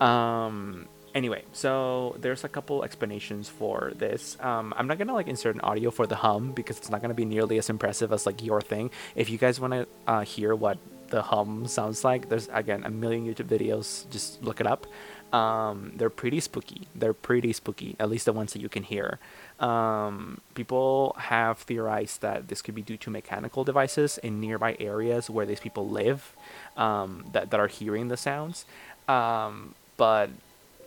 [0.00, 4.36] Um anyway so there's a couple explanations for this.
[4.40, 7.14] Um i'm not gonna like insert an audio for the hum because it's not gonna
[7.14, 8.90] be nearly as impressive as like your thing.
[9.14, 10.78] If you guys want to uh, hear what
[11.08, 14.86] the hum sounds like there's again a million youtube videos just look it up
[15.34, 16.86] um, they're pretty spooky.
[16.94, 19.18] They're pretty spooky, at least the ones that you can hear.
[19.58, 25.28] Um, people have theorized that this could be due to mechanical devices in nearby areas
[25.28, 26.36] where these people live
[26.76, 28.64] um, that, that are hearing the sounds.
[29.08, 30.30] Um, but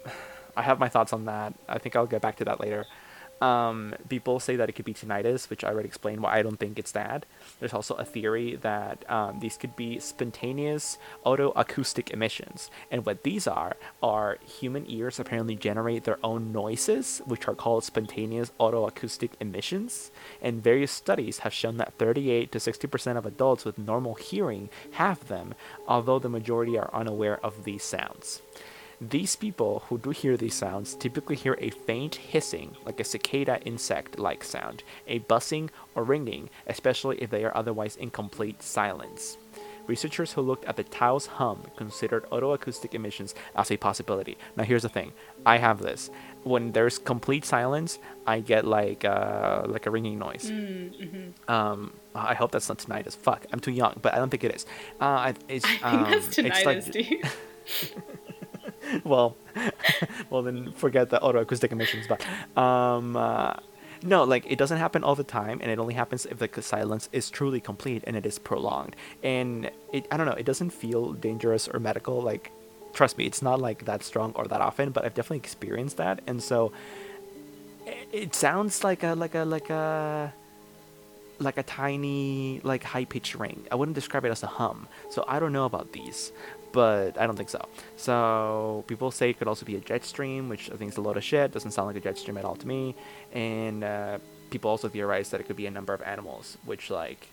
[0.55, 1.53] I have my thoughts on that.
[1.68, 2.86] I think I'll get back to that later.
[3.41, 6.59] Um, people say that it could be tinnitus, which I already explained why I don't
[6.59, 7.25] think it's that.
[7.59, 12.71] There's also a theory that um, these could be spontaneous otoacoustic emissions.
[12.89, 17.83] And what these are, are human ears apparently generate their own noises, which are called
[17.83, 20.11] spontaneous otoacoustic emissions.
[20.41, 25.27] And various studies have shown that 38 to 60% of adults with normal hearing have
[25.27, 25.53] them,
[25.88, 28.41] although the majority are unaware of these sounds.
[28.99, 33.59] These people who do hear these sounds typically hear a faint hissing, like a cicada
[33.63, 39.37] insect like sound, a buzzing or ringing, especially if they are otherwise in complete silence.
[39.85, 44.35] Researchers who looked at the Taos hum considered otoacoustic emissions as a possibility.
[44.57, 45.13] Now, here's the thing
[45.45, 46.09] I have this.
[46.43, 50.49] When there's complete silence, I get like uh, like a ringing noise.
[50.51, 51.49] Mm-hmm.
[51.49, 53.15] Um, I hope that's not tinnitus.
[53.15, 54.65] Fuck, I'm too young, but I don't think it is.
[54.99, 58.17] Uh, it's, I think um, that's it's tinnitus, like- dude.
[59.03, 59.38] well,
[60.29, 62.07] well then forget the otoacoustic emissions.
[62.07, 62.25] But
[62.61, 63.55] um, uh,
[64.03, 67.09] no, like it doesn't happen all the time, and it only happens if the silence
[67.11, 68.95] is truly complete and it is prolonged.
[69.23, 72.21] And it, I don't know, it doesn't feel dangerous or medical.
[72.21, 72.51] Like,
[72.93, 76.21] trust me, it's not like that strong or that often, but I've definitely experienced that,
[76.27, 76.71] and so
[77.85, 80.33] it, it sounds like a like a like a
[81.39, 83.65] like a tiny like high pitched ring.
[83.71, 84.88] I wouldn't describe it as a hum.
[85.09, 86.31] So I don't know about these,
[86.72, 87.65] but I don't think so.
[87.95, 91.01] So people say it could also be a jet stream, which I think is a
[91.01, 91.51] load of shit.
[91.51, 92.95] Doesn't sound like a jet stream at all to me.
[93.34, 97.28] And uh, people also theorize that it could be a number of animals, which like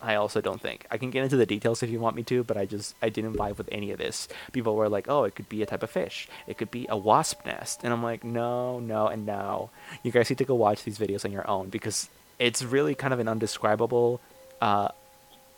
[0.00, 0.86] I also don't think.
[0.90, 3.08] I can get into the details if you want me to, but I just I
[3.08, 4.28] didn't vibe with any of this.
[4.52, 6.28] People were like, "Oh, it could be a type of fish.
[6.46, 9.70] It could be a wasp nest," and I'm like, "No, no, and no."
[10.02, 13.12] You guys need to go watch these videos on your own because it's really kind
[13.12, 14.20] of an undescribable,
[14.60, 14.88] uh,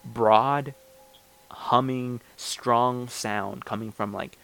[0.04, 0.74] broad,
[1.50, 4.38] humming, strong sound coming from like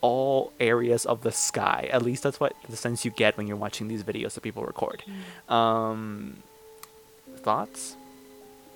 [0.00, 1.88] all areas of the sky.
[1.90, 4.62] At least that's what the sense you get when you're watching these videos that people
[4.64, 5.02] record.
[5.48, 6.42] Um,
[7.38, 7.96] thoughts?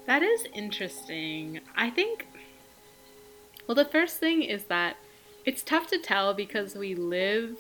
[0.07, 1.61] That is interesting.
[1.77, 2.27] I think.
[3.67, 4.97] Well, the first thing is that
[5.45, 7.59] it's tough to tell because we live.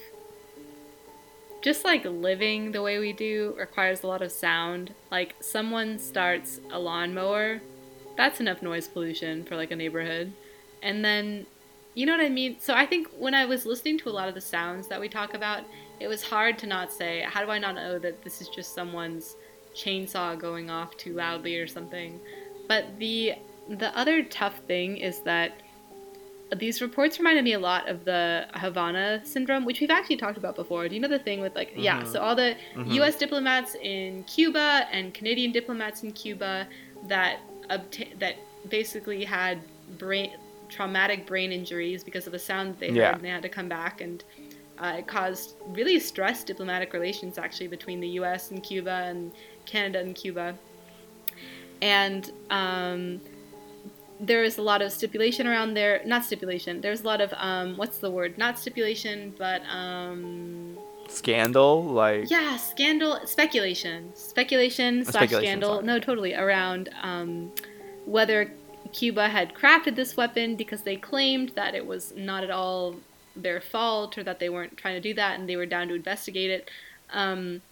[1.61, 4.95] Just like living the way we do requires a lot of sound.
[5.11, 7.61] Like, someone starts a lawnmower,
[8.19, 10.33] that's enough noise pollution for like a neighborhood.
[10.83, 11.47] And then,
[11.95, 12.57] you know what I mean?
[12.61, 15.09] So I think when I was listening to a lot of the sounds that we
[15.09, 15.62] talk about,
[16.01, 18.75] it was hard to not say, how do I not know that this is just
[18.75, 19.37] someone's
[19.75, 22.21] chainsaw going off too loudly or something?
[22.66, 23.35] But the
[23.69, 25.53] the other tough thing is that
[26.57, 30.57] these reports reminded me a lot of the Havana syndrome, which we've actually talked about
[30.57, 30.89] before.
[30.89, 32.07] Do you know the thing with like yeah, Mhm.
[32.12, 32.95] so all the Mhm.
[32.95, 33.16] U.S.
[33.16, 36.66] diplomats in Cuba and Canadian diplomats in Cuba
[37.07, 37.41] that
[37.71, 38.37] obta- that
[38.69, 39.59] basically had
[39.99, 40.33] brain
[40.69, 43.07] traumatic brain injuries because of the sound that they Yeah.
[43.07, 44.23] heard, and they had to come back, and
[44.79, 48.51] uh, it caused really stressed diplomatic relations actually between the U.S.
[48.51, 49.33] and Cuba and
[49.64, 50.55] Canada and Cuba,
[51.81, 53.21] and um,
[54.21, 56.03] there is a lot of stipulation around there.
[56.05, 56.81] Not stipulation.
[56.81, 58.37] There's a lot of um, what's the word?
[58.37, 60.77] Not stipulation, but um,
[61.09, 61.85] Scandal?
[61.85, 65.75] Like, yeah, scandal, speculation, speculation slash speculation, scandal.
[65.77, 65.87] sorry.
[65.87, 67.53] No, totally around um,
[68.05, 68.53] whether
[68.93, 72.97] Cuba had crafted this weapon because they claimed that it was not at all
[73.37, 75.95] their fault or that they weren't trying to do that and they were down to
[75.95, 76.71] investigate it.
[77.11, 77.63] Um,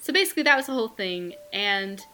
[0.00, 1.34] so basically, that was the whole thing.
[1.52, 2.04] And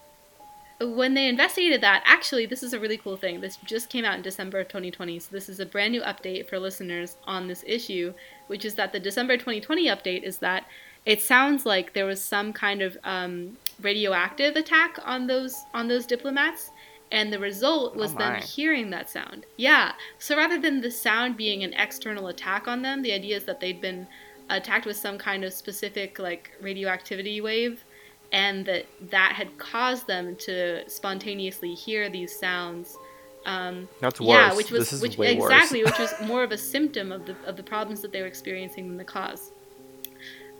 [0.80, 3.40] when they investigated that, actually, this is a really cool thing.
[3.40, 6.48] This just came out in December of 2020, so this is a brand new update
[6.48, 8.14] for listeners on this issue,
[8.52, 10.66] which is that the December 2020 update is that
[11.06, 16.04] it sounds like there was some kind of um, radioactive attack on those on those
[16.04, 16.70] diplomats,
[17.10, 19.46] And the result was Oh them hearing that sound.
[19.56, 19.92] Yeah.
[20.18, 23.58] So rather than the sound being an external attack on them, the idea is that
[23.60, 24.06] they'd been
[24.50, 27.84] attacked with some kind of specific like radioactivity wave
[28.32, 32.98] and that that had caused them to spontaneously hear these sounds
[33.44, 34.28] um, That's worse.
[34.28, 37.36] yeah, which was this is which exactly, which was more of a symptom of the
[37.46, 39.52] of the problems that they were experiencing than the cause.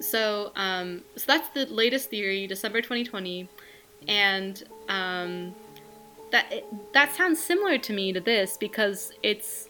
[0.00, 3.48] So, um, so that's the latest theory, December 2020,
[4.08, 5.54] and um,
[6.32, 9.68] that that sounds similar to me to this because it's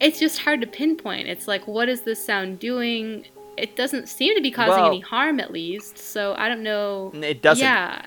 [0.00, 1.28] it's just hard to pinpoint.
[1.28, 3.26] It's like, what is this sound doing?
[3.56, 5.98] It doesn't seem to be causing Well- any harm, at least.
[5.98, 7.12] So I don't know.
[7.14, 7.62] It doesn't.
[7.62, 8.02] Yeah.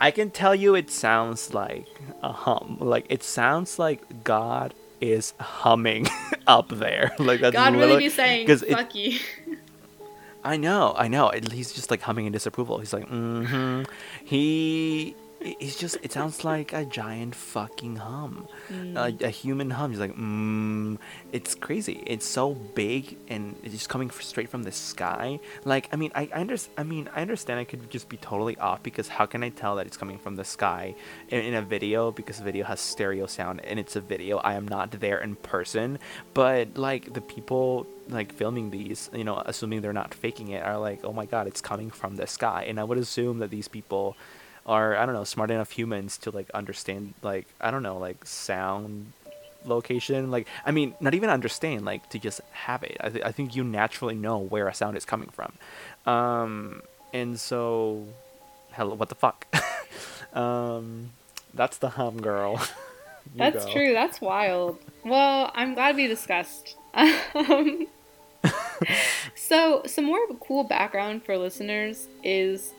[0.00, 1.86] I can tell you it sounds like
[2.22, 2.78] a hum.
[2.80, 6.06] Like it sounds like God is humming
[6.46, 7.12] up there.
[7.18, 9.18] Like that's God really be saying, 'cause it- you."
[10.42, 11.30] I know, I know.
[11.52, 12.78] He's just like humming in disapproval.
[12.78, 13.82] He's like, mm-hmm.
[14.24, 15.96] He, he's just.
[16.02, 19.90] It sounds like a giant fucking hum, a, a human hum.
[19.90, 20.98] He's like, mm.
[21.32, 22.02] It's crazy.
[22.06, 25.40] It's so big and it's just coming straight from the sky.
[25.64, 26.74] Like, I mean, I, I understand.
[26.78, 27.60] I mean, I understand.
[27.60, 30.36] I could just be totally off because how can I tell that it's coming from
[30.36, 30.94] the sky
[31.28, 32.10] in, in a video?
[32.10, 34.38] Because video has stereo sound and it's a video.
[34.38, 35.98] I am not there in person,
[36.34, 40.78] but like the people like filming these, you know, assuming they're not faking it, are
[40.78, 42.64] like, oh my god, it's coming from the sky.
[42.66, 44.16] And I would assume that these people
[44.70, 48.24] are, I don't know, smart enough humans to like understand, like, I don't know, like
[48.24, 49.12] sound
[49.64, 50.30] location.
[50.30, 52.96] Like, I mean, not even understand, like to just have it.
[53.00, 55.52] I, th- I think you naturally know where a sound is coming from.
[56.06, 58.06] Um, and so,
[58.72, 59.44] hello, what the fuck?
[60.34, 61.10] um,
[61.52, 62.64] that's the hum girl.
[63.36, 63.72] That's go.
[63.72, 63.92] true.
[63.92, 64.78] That's wild.
[65.04, 66.76] Well, I'm glad we discussed.
[67.34, 67.86] Um,
[69.36, 72.72] so, some more cool background for listeners is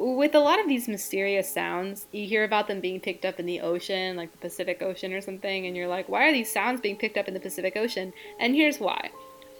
[0.00, 3.44] with a lot of these mysterious sounds, you hear about them being picked up in
[3.44, 6.80] the ocean, like the Pacific Ocean or something, and you're like, why are these sounds
[6.80, 8.14] being picked up in the Pacific Ocean?
[8.38, 9.10] And here's why.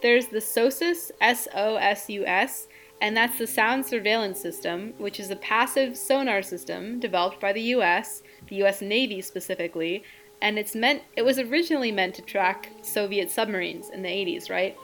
[0.00, 2.68] There's the SOSUS, S O S U S,
[3.02, 7.62] and that's the Sound Surveillance System, which is a passive sonar system developed by the
[7.74, 10.02] US, the US Navy specifically,
[10.40, 14.74] and it's meant it was originally meant to track Soviet submarines in the 80s, right?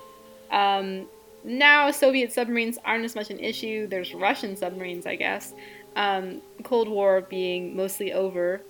[0.50, 1.08] Um,
[1.46, 3.86] now Soviet submarines aren't as much an issue.
[3.86, 5.54] There's Russian submarines, I guess.
[5.94, 8.60] Um, Cold War being mostly over.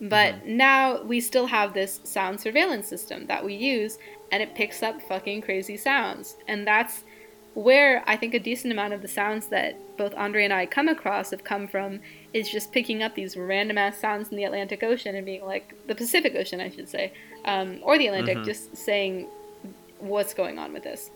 [0.00, 3.98] But now we still have this sound surveillance system that we use,
[4.30, 6.36] and it picks up fucking crazy sounds.
[6.46, 7.04] And that's
[7.54, 10.88] where I think a decent amount of the sounds that both Andre and I come
[10.88, 12.00] across have come from
[12.32, 15.74] is just picking up these random ass sounds in the Atlantic Ocean and being like,
[15.86, 17.12] the Pacific Ocean, I should say,
[17.44, 18.44] um, or the Atlantic, Mhm.
[18.44, 19.26] just saying
[19.98, 21.10] what's going on with this.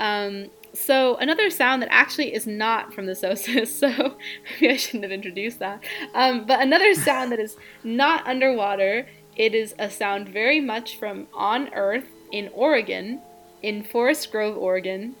[0.00, 4.16] Um, so another sound that actually is not from the SOSUS, so
[4.60, 5.84] maybe I shouldn't have introduced that.
[6.14, 11.28] Um, but another sound that is not underwater, it is a sound very much from
[11.32, 13.20] on Earth in Oregon,
[13.62, 15.14] in Forest Grove, Oregon,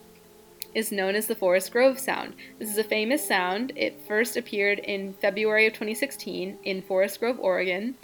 [0.74, 2.34] is known as the Forest Grove sound.
[2.58, 3.72] This is a famous sound.
[3.76, 7.94] It first appeared in February of 2016 in Forest Grove, Oregon,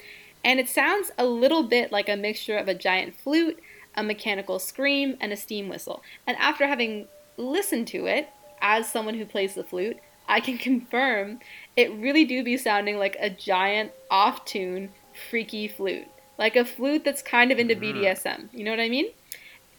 [0.45, 3.61] and it sounds a little bit like a mixture of a giant flute,
[3.95, 6.03] a mechanical scream, and a steam whistle.
[6.27, 8.29] And after having listened to it,
[8.61, 11.41] as someone who plays the flute, I can confirm
[11.77, 14.91] it really do be sounding like a giant off tune,
[15.31, 16.07] freaky flute.
[16.39, 17.77] Like a flute that's kind of into.
[17.77, 18.49] BDSM.
[18.53, 19.07] You know what I mean?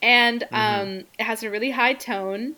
[0.01, 0.57] And Mhm.
[0.57, 2.55] um, it has a really high tone.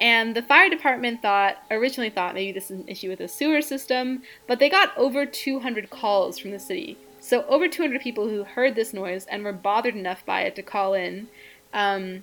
[0.00, 3.62] And the fire department thought, originally thought maybe this is an issue with the sewer
[3.62, 6.98] system, but they got over 200 calls from the city.
[7.26, 10.62] So over 200 people who heard this noise and were bothered enough by it to
[10.62, 11.26] call in,
[11.74, 12.22] um,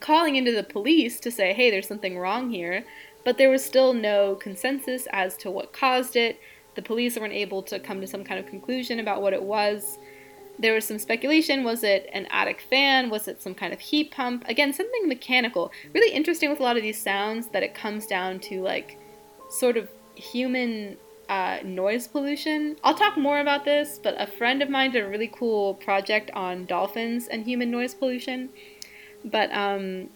[0.00, 2.84] calling into the police to say, hey, there's something wrong here.
[3.24, 6.40] But there was still no consensus as to what caused it.
[6.74, 9.98] The police weren't able to come to some kind of conclusion about what it was.
[10.58, 11.62] There was some speculation.
[11.62, 13.08] Was it an attic fan?
[13.08, 14.44] Was it some kind of heat pump?
[14.48, 15.70] Again, something mechanical.
[15.94, 18.98] Really interesting with a lot of these sounds that it comes down to like
[19.48, 20.96] sort of human
[21.32, 22.76] uh, noise pollution.
[22.84, 26.30] I'll talk more about this, but a friend of mine did a really cool project
[26.34, 28.50] on dolphins and human noise pollution.
[29.24, 30.10] But um,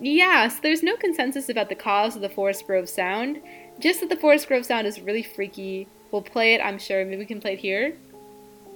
[0.00, 3.42] yeah, so there's no consensus about the cause of the Forest Grove sound.
[3.80, 5.88] Just that the Forest Grove sound is really freaky.
[6.10, 7.04] We'll play it, I'm sure.
[7.04, 7.94] Maybe we can play it here.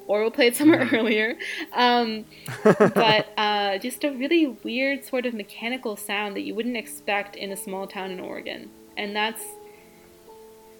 [0.07, 1.39] Or we'll play it somewhere earlier.
[1.73, 2.27] Um,
[2.63, 7.53] but uh, just a really weird sort of mechanical sound that you wouldn't expect in
[7.53, 8.69] a small town in Oregon.
[8.99, 9.43] And that's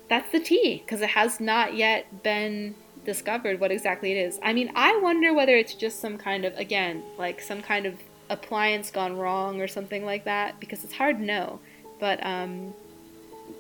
[0.09, 4.39] that's the T, because it has not yet been discovered what exactly it is.
[4.43, 7.95] I mean, I wonder whether it's just some kind of, again, like some kind of
[8.31, 11.61] appliance gone wrong or something like that, because it's hard to know.
[12.01, 12.75] But, um,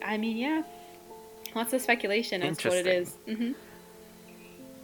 [0.05, 0.63] I mean, yeah.
[1.55, 3.15] lots of speculation as to what it is.
[3.27, 3.53] hmm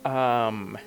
[0.08, 0.78] Um,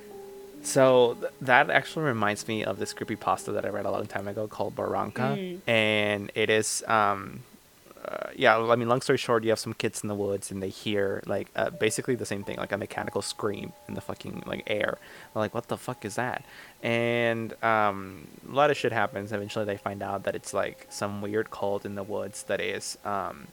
[0.62, 4.08] so th- that actually reminds me of this creepy pasta that I read a long
[4.08, 5.60] time ago called Borrasca, Mm.
[5.68, 7.44] and it is um,
[8.08, 8.58] uh, yeah.
[8.58, 11.24] I mean, long story short, you have some kids in the woods and they hear
[11.26, 14.98] like uh, basically the same thing, like a mechanical scream in the fucking like air.
[15.34, 16.44] They're like, "What the fuck is that?"
[16.84, 19.32] And um, a lot of shit happens.
[19.32, 22.98] Eventually, they find out that it's like some weird cult in the woods that is
[23.06, 23.48] um,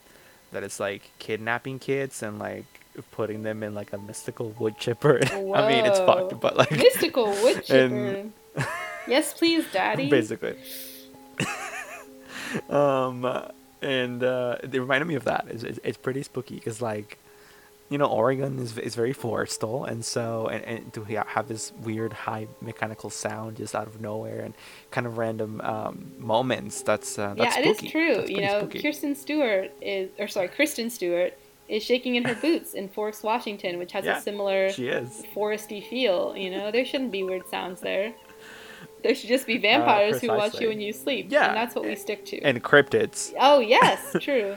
[0.53, 2.67] that is like kidnapping kids and like
[3.11, 5.19] putting them in like a mystical wood chipper.
[5.33, 7.79] I mean, it's fucked, but like Mystical wood chipper.
[7.95, 8.33] And-
[9.09, 10.11] yes, please, Daddy.
[10.19, 10.57] basically.
[12.69, 13.25] um,
[13.83, 15.47] and uh, it reminded me of that.
[15.49, 17.19] It's, it's, it's pretty spooky because like,
[17.91, 22.13] you know, Oregon is is very forestal, and so and, and to have this weird
[22.13, 24.55] high mechanical sound just out of nowhere and
[24.91, 26.83] kind of random um, moments.
[26.83, 27.87] That's uh, that's yeah, spooky.
[27.87, 28.17] is true.
[28.17, 28.83] That's you know, spooky.
[28.83, 31.35] Kirsten Stewart is, or sorry, Kristen Stewart
[31.69, 35.25] is shaking in her boots in Forks, Washington, which has Yeah, a similar she is.
[35.35, 36.35] foresty feel.
[36.37, 38.15] You know, there shouldn't be weird sounds there.
[39.03, 41.27] There should just be vampires who watch Uh, you when you sleep.
[41.31, 42.41] Yeah, and that's what we stick to.
[42.43, 43.33] And cryptids.
[43.41, 44.57] oh yes, true.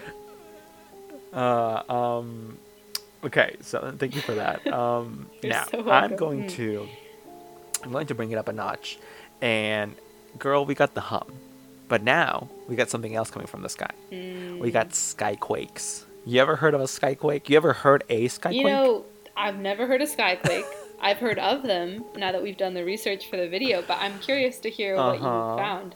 [1.34, 2.58] Uh, um,
[3.24, 4.66] okay, so thank you for that.
[4.72, 6.50] Um, now so I'm going Mm.
[6.52, 6.88] to
[7.84, 8.98] I'm going to bring it up a notch,
[9.41, 9.93] and
[10.39, 11.28] girl, we got the hum,
[11.88, 13.91] but now we got something else coming from the sky.
[14.12, 14.60] Mm.
[14.60, 16.06] We got skyquakes.
[16.26, 17.48] You ever heard of a skyquake?
[17.50, 18.56] You ever heard a skyquake?
[18.56, 19.06] You know,
[19.38, 20.66] I've never heard a Skyquake.
[21.00, 24.18] I've heard of them now that we've done the research for the video, but I'm
[24.20, 25.58] curious to hear what you Uh-huh.
[25.58, 25.96] found.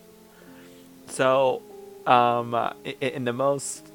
[1.08, 1.62] So,
[2.06, 2.56] um,
[3.02, 3.88] in the most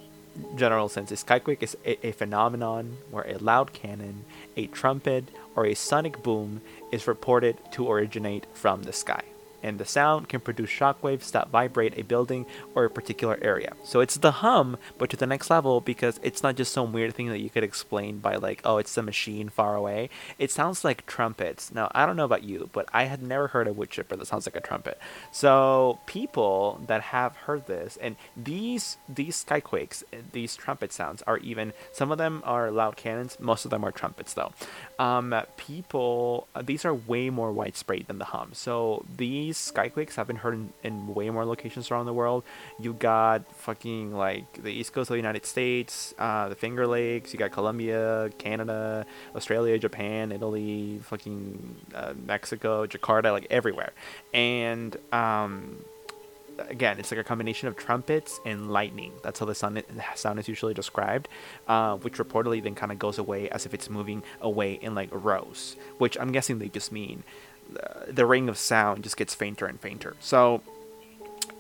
[0.57, 4.24] general sense, a skyquake is a, a phenomenon where a loud cannon,
[4.57, 5.24] a trumpet,
[5.55, 9.22] or a sonic boom is reported to originate from the sky.
[9.64, 12.44] And the sound can produce shockwaves that vibrate a building
[12.74, 13.72] or a particular area.
[13.82, 17.14] So it's the hum, but to the next level because it's not just some weird
[17.14, 20.10] thing that you could explain by like, oh, it's the machine far away.
[20.38, 21.72] It sounds like trumpets.
[21.72, 24.26] Now I don't know about you, but I had never heard a wood chipper that
[24.26, 24.98] sounds like a trumpet.
[25.32, 30.02] So people that have heard this, and these these skyquakes,
[30.32, 33.38] these trumpet sounds are even some of them are loud cannons.
[33.40, 34.52] Most of them are trumpets though.
[34.99, 38.51] Um, people, uh, these are way more widespread than the hum.
[38.53, 42.45] So these skyquakes have been heard in, in way more locations around the world.
[42.78, 47.32] You got fucking like the east coast of the United States, uh, the Finger Lakes.
[47.32, 53.92] You got Colombia, Canada, Australia, Japan, Italy, fucking uh, Mexico, Jakarta, like everywhere.
[54.32, 55.84] And um,
[56.59, 59.12] again, it's like a combination of trumpets and lightning.
[59.22, 59.82] That's how the sound,
[60.14, 61.28] sound is usually described,
[61.68, 65.09] uh, which reportedly then kind of goes away as if it's moving away in like
[65.12, 67.22] rows, which I'm guessing they just mean
[67.82, 70.16] uh, the ring of sound just gets fainter and fainter.
[70.20, 70.62] So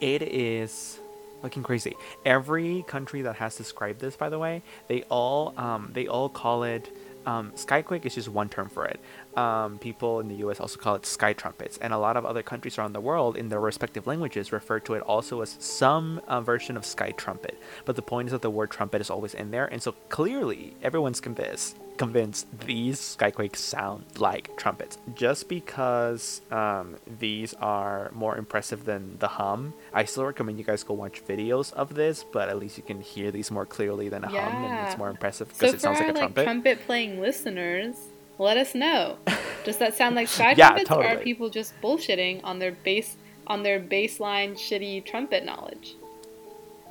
[0.00, 0.98] it is
[1.42, 1.94] looking crazy.
[2.24, 6.64] Every country that has described this, by the way, they all um, they all call
[6.64, 6.88] it.
[7.26, 9.00] Um, skyquake is just one term for it.
[9.36, 10.60] Um, people in the U.S.
[10.60, 13.48] also call it sky trumpets, and a lot of other countries around the world, in
[13.48, 17.60] their respective languages, refer to it also as some uh, version of sky trumpet.
[17.84, 20.76] But the point is that the word trumpet is always in there, and so clearly
[20.82, 24.98] everyone's convinced convinced these skyquakes sound like trumpets.
[25.14, 30.82] Just because um, these are more impressive than the hum, I still recommend you guys
[30.82, 32.24] go watch videos of this.
[32.24, 35.10] But at least you can hear these more clearly than a hum, and it's more
[35.10, 36.44] impressive because for it sounds our like a like trumpet.
[36.44, 37.96] trumpet playing listeners,
[38.38, 39.16] let us know.
[39.64, 43.16] Does that sound like sky Yeah, trumpets, or are people just bullshitting on their base
[43.46, 45.96] on their baseline shitty trumpet knowledge?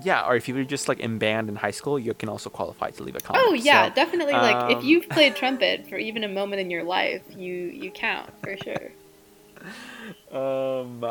[0.03, 2.49] Yeah, or if you were just like in band in high school, you can also
[2.49, 3.45] qualify to leave a comment.
[3.47, 4.33] Oh yeah, So, definitely.
[4.33, 7.91] Like if um, you've played trumpet for even a moment in your life, you you
[7.91, 8.91] count for sure.
[10.31, 11.03] Um,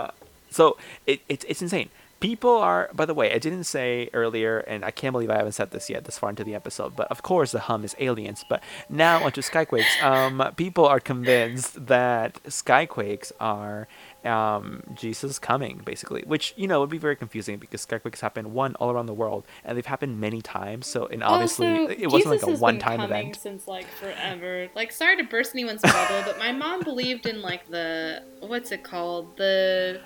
[0.51, 0.77] so
[1.07, 1.89] it, it, it's insane.
[2.21, 5.53] People are, by the way, I didn't say earlier, and I can't believe I haven't
[5.53, 8.45] said this yet this far into the episode, but of course the hum is aliens.
[8.49, 10.01] But now onto Skyquakes.
[10.03, 13.89] Um, people are convinced that Skyquakes are
[14.25, 18.75] um, Jesus coming, basically, which, you know, would be very confusing because Skyquakes happen, one,
[18.77, 20.87] all around the world, and they've happened many times.
[20.87, 23.37] So, and obviously, it wasn't Jesus like a one-time event.
[23.37, 24.69] since like forever.
[24.75, 28.83] Like, sorry to burst anyone's bubble, but my mom believed in like the what's it
[28.85, 30.01] called the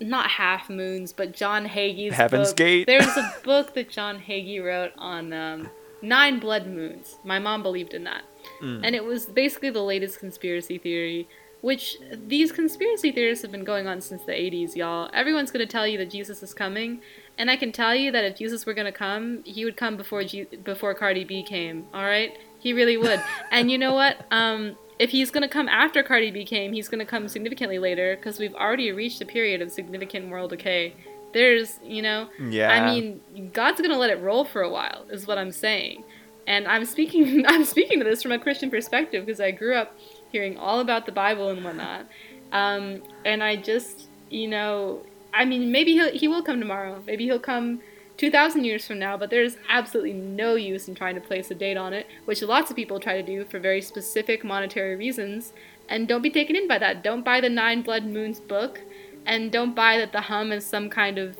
[0.00, 2.56] not half moons, but John Hagee's Heaven's book.
[2.58, 2.86] Gate.
[2.86, 5.70] There's a book that John Hagee wrote on um,
[6.02, 7.16] nine blood moons.
[7.24, 8.22] My mom believed in that,
[8.62, 8.82] Mm.
[8.84, 11.26] and it was basically the latest conspiracy theory.
[11.66, 15.10] Which these conspiracy theories have been going on since the 80s, y'all.
[15.12, 17.00] Everyone's gonna tell you that Jesus is coming,
[17.38, 20.22] and I can tell you that if Jesus were gonna come, he would come before
[20.22, 21.86] G- before Cardi B came.
[21.92, 23.20] All right, he really would.
[23.50, 24.26] and you know what?
[24.30, 28.38] Um, if he's gonna come after Cardi B came, he's gonna come significantly later because
[28.38, 30.94] we've already reached a period of significant moral decay.
[31.32, 32.70] There's, you know, Yeah.
[32.70, 36.04] I mean, God's gonna let it roll for a while, is what I'm saying.
[36.46, 39.96] And I'm speaking I'm speaking to this from a Christian perspective because I grew up
[40.36, 42.06] hearing all about the Bible and whatnot.
[42.52, 45.00] Um, and I just, you know,
[45.32, 47.02] I mean, maybe he'll, he will come tomorrow.
[47.06, 47.80] Maybe he'll come
[48.18, 51.78] 2,000 years from now, but there's absolutely no use in trying to place a date
[51.78, 55.54] on it, which lots of people try to do for very specific monetary reasons.
[55.88, 57.02] And don't be taken in by that.
[57.02, 58.80] Don't buy the Nine Blood Moons book,
[59.24, 61.38] and don't buy that the hum is some kind of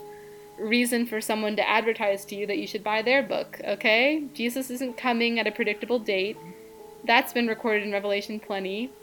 [0.59, 4.25] reason for someone to advertise to you that you should buy their book, okay?
[4.33, 6.37] Jesus isn't coming at a predictable date.
[7.07, 8.91] That's been recorded in Revelation plenty.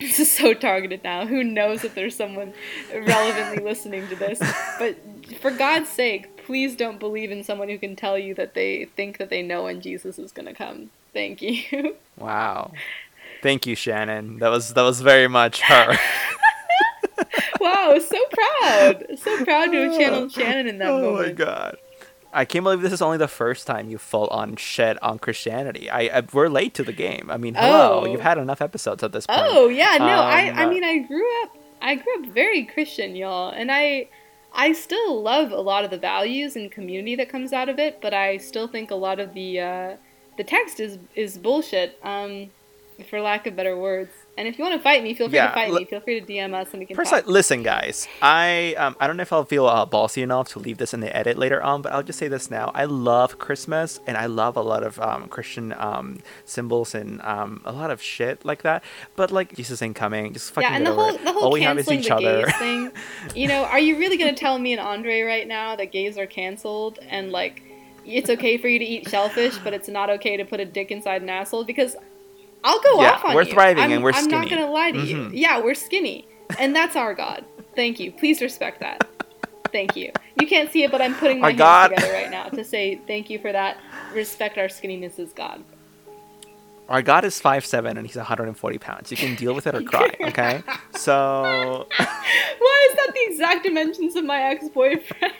[0.00, 1.26] This is so targeted now.
[1.26, 2.54] Who knows if there's someone
[2.90, 4.38] relevantly listening to this?
[4.78, 4.96] But
[5.42, 9.18] for God's sake, please don't believe in someone who can tell you that they think
[9.18, 10.88] that they know when Jesus is going to come.
[11.12, 11.96] Thank you.
[12.16, 12.72] Wow.
[13.42, 14.38] Thank you, Shannon.
[14.38, 15.96] That was that was very much her.
[17.60, 19.04] wow, so proud.
[19.18, 21.16] So proud to have channeled Shannon in that oh moment.
[21.16, 21.76] Oh my god.
[22.32, 25.90] I can't believe this is only the first time you full on shed on Christianity.
[25.90, 27.28] I, I we're late to the game.
[27.30, 28.06] I mean, hello, Oh.
[28.06, 29.40] you've had enough episodes at this point.
[29.42, 33.16] Oh yeah, no, I I Um, mean I grew up I grew up very Christian,
[33.16, 34.08] y'all, and I
[34.52, 38.00] I still love a lot of the values and community that comes out of it,
[38.00, 39.96] but I still think a lot of the uh,
[40.36, 42.50] the text is is bullshit, um,
[43.08, 44.10] for lack of better words.
[44.38, 45.84] And if you want to fight me, feel free Yeah, to fight li- me.
[45.84, 47.24] Feel free to DM us and we can First, talk.
[47.26, 48.08] I, listen, guys.
[48.22, 51.00] I um, I don't know if I'll feel uh, ballsy enough to leave this in
[51.00, 52.70] the edit later on, but I'll just say this now.
[52.74, 57.60] I love Christmas, and I love a lot of um, Christian um, symbols and um,
[57.66, 58.82] a lot of shit like that.
[59.14, 60.32] But like Jesus ain't coming.
[60.32, 62.46] Just fucking yeah, and the whole the whole All we have is each the other.
[62.52, 62.92] thing.
[63.34, 66.26] You know, are you really gonna tell me and Andre right now that gays are
[66.26, 67.62] canceled and like
[68.06, 70.90] it's okay for you to eat shellfish, but it's not okay to put a dick
[70.90, 71.64] inside an asshole?
[71.64, 71.94] Because
[72.62, 73.36] I'll go Yeah, off on you.
[73.36, 73.52] we're you.
[73.52, 74.34] thriving I'm, and we're skinny.
[74.34, 75.16] I'm not gonna lie to you.
[75.16, 75.30] Mhm.
[75.32, 76.26] Yeah, we're skinny,
[76.58, 77.44] and that's our God.
[77.76, 78.12] Thank you.
[78.12, 79.06] Please respect that.
[79.72, 80.12] Thank you.
[80.40, 81.88] You can't see it, but I'm putting my Our hands God.
[81.88, 83.76] together right now to say thank you for that.
[84.12, 85.62] Respect our skinniness as God.
[86.88, 89.12] Our God is five seven and he's 140 pounds.
[89.12, 90.10] You can deal with it or cry.
[90.20, 90.62] Okay.
[90.96, 95.32] So, Why is that the exact dimensions of my ex-boyfriend?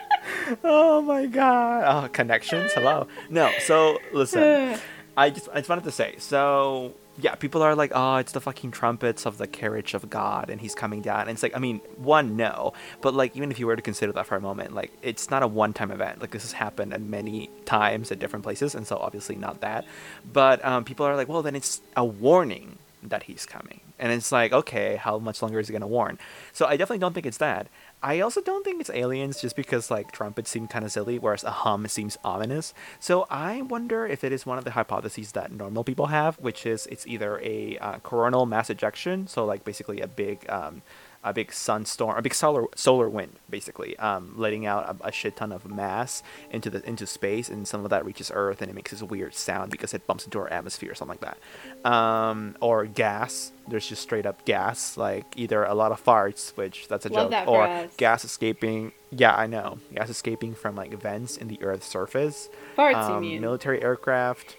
[0.64, 2.04] oh my God.
[2.04, 2.72] Oh, connections.
[2.74, 3.06] Hello.
[3.30, 3.50] No.
[3.60, 4.78] So listen.
[5.16, 8.40] I just I just wanted to say so yeah people are like oh it's the
[8.40, 11.22] fucking trumpets of the carriage of God and he's coming down.
[11.22, 14.12] And it's like I mean one no but like even if you were to consider
[14.12, 16.20] that for a moment like it's not a one time event.
[16.20, 19.84] Like this has happened at many times at different places and so obviously not that.
[20.32, 23.80] But um, people are like well then it's a warning that he's coming.
[23.98, 26.18] And it's like okay how much longer is he gonna warn?
[26.52, 27.68] So I definitely don't think it's that
[28.02, 31.44] I also don't think it's aliens just because like trumpets seem kind of silly, whereas
[31.44, 32.74] a hum seems ominous.
[32.98, 36.66] So I wonder if it is one of the hypotheses that normal people have, which
[36.66, 40.82] is it's either a uh, coronal mass ejection, so like basically a big, um,
[41.22, 45.36] a big sunstorm, a big solar solar wind, basically, um, letting out a, a shit
[45.36, 48.74] ton of mass into the into space, and some of that reaches Earth, and it
[48.74, 51.36] makes this weird sound because it bumps into our atmosphere or something like
[51.84, 51.90] that.
[51.90, 53.51] Um, or gas.
[53.68, 57.24] There's just straight up gas, like either a lot of farts, which that's a Love
[57.26, 57.90] joke, that or us.
[57.96, 58.92] gas escaping.
[59.10, 59.78] Yeah, I know.
[59.94, 62.48] Gas escaping from like vents in the Earth's surface.
[62.76, 63.40] Farts, you Um, mean?
[63.40, 64.56] military aircraft.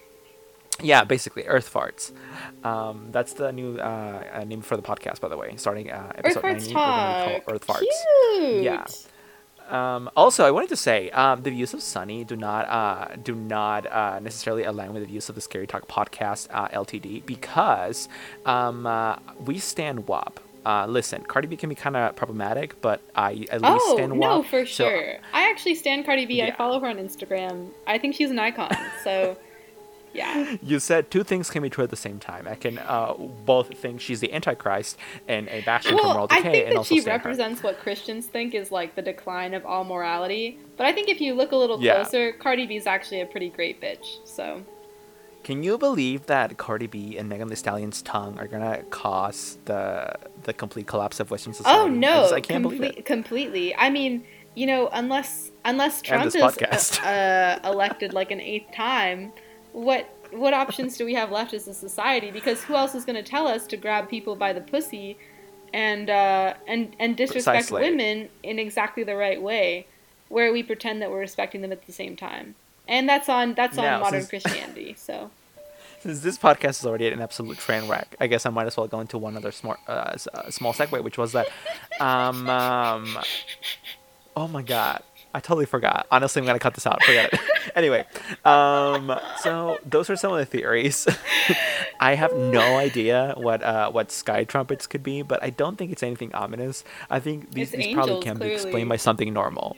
[0.81, 2.11] Yeah, basically Earth farts.
[2.65, 5.55] Um, that's the new uh, uh, name for the podcast, by the way.
[5.57, 7.45] Starting uh, Earth episode farts 90, we're gonna talk.
[7.45, 7.79] call Earth farts.
[8.39, 8.63] Cute.
[8.63, 8.85] Yeah.
[9.73, 13.33] Um, also, I wanted to say um, the views of Sunny do not uh, do
[13.33, 17.25] not uh, necessarily align with the views of the Scary Talk podcast uh, Ltd.
[17.25, 18.07] because
[18.45, 20.39] um, uh, we stand WAP.
[20.65, 24.17] Uh, listen, Cardi B can be kind of problematic, but I at least Oh stand
[24.17, 24.29] WAP.
[24.31, 25.15] Oh no, for so- sure.
[25.33, 26.41] I actually stand Cardi B.
[26.41, 26.55] I Yeah.
[26.55, 27.69] follow her on Instagram.
[27.87, 28.71] I think she's an icon.
[29.03, 29.35] So,
[30.13, 30.57] yeah.
[30.61, 32.47] You said two things can be true at the same time.
[32.47, 33.13] I can uh,
[33.45, 34.97] both think she's the Antichrist
[35.27, 37.29] and a bastion from Well, moral I decay, think and that also she stand her.
[37.29, 40.59] represents what Christians think is like the decline of all morality.
[40.77, 41.95] But I think if you look a little Yeah.
[42.01, 44.05] closer, Cardi B is actually a pretty great bitch.
[44.25, 44.63] So,
[45.43, 50.13] Can you believe that Cardi B and Megan Thee Stallion's tongue are gonna cause the
[50.43, 51.79] the complete collapse of Western society?
[51.79, 53.05] oh I, no, just- I can't believe it.
[53.05, 53.75] completely.
[53.75, 54.23] I mean,
[54.55, 59.33] you know, unless unless Trump is uh, uh, elected like an eighth time,
[59.73, 62.31] what what options do we have left as a society?
[62.31, 65.17] Because who else is going to tell us to grab people by the pussy
[65.73, 67.81] and uh, and and disrespect Precisely.
[67.91, 69.85] women in exactly the right way,
[70.29, 72.55] where we pretend that we're respecting them at the same time?
[72.87, 74.95] And that's on that's on Now, modern since- Christianity.
[74.97, 75.31] So
[76.01, 78.87] Since this podcast is already an absolute train wreck, I guess I might as well
[78.87, 81.47] go into one other smart, uh, uh, small segue, which was that,
[82.01, 83.17] um, um,
[84.35, 85.01] oh my god,
[85.33, 86.05] I totally forgot.
[86.11, 87.01] Honestly, I'm gonna cut this out.
[87.03, 87.39] Forget it.
[87.75, 88.05] anyway,
[88.45, 91.07] um, so those are some of the theories.
[91.99, 95.91] I have no idea what uh, what sky trumpets could be, but I don't think
[95.91, 96.83] it's anything ominous.
[97.09, 99.75] I think these, these probably angels, can be explained by something normal.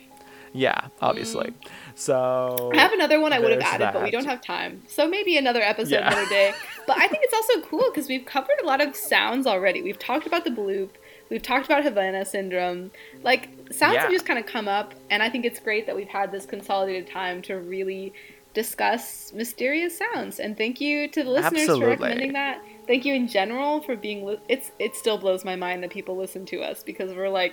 [0.52, 1.52] Yeah, obviously.
[1.94, 4.82] So I have another one I would have added, but we don't have time.
[4.88, 6.06] So maybe another episode Yeah.
[6.08, 6.54] another day.
[6.86, 9.82] But I think it's also cool because we've covered a lot of sounds already.
[9.82, 10.90] We've talked about the bloop.
[11.30, 12.90] We've talked about Havana syndrome.
[13.22, 14.02] Like sounds Yeah.
[14.02, 16.46] have just kind of come up, and I think it's great that we've had this
[16.46, 18.12] consolidated time to really
[18.54, 20.38] discuss mysterious sounds.
[20.40, 21.84] And thank you to the listeners Absolutely.
[21.84, 22.62] for recommending that.
[22.86, 24.24] Thank you in general for being.
[24.24, 27.52] Li- it's it still blows my mind that people listen to us because we're like,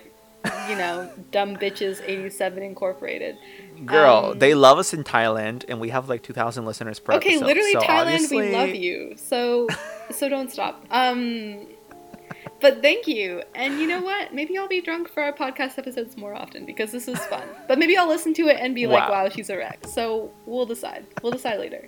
[0.70, 3.38] you know, dumb bitches eighty seven incorporated.
[3.86, 7.32] Girl, Um, they love us in Thailand, and we have like 2,000 listeners per okay
[7.32, 7.46] episode.
[7.48, 9.68] literally so thailand we love you so
[10.12, 11.66] so don't stop um
[12.64, 16.18] but thank you and you know what maybe i'll be drunk for our podcast episodes
[16.18, 19.08] more often because this is fun but maybe i'll listen to it and be like
[19.10, 19.24] Wow.
[19.26, 21.88] wow she's a wreck so we'll decide we'll decide later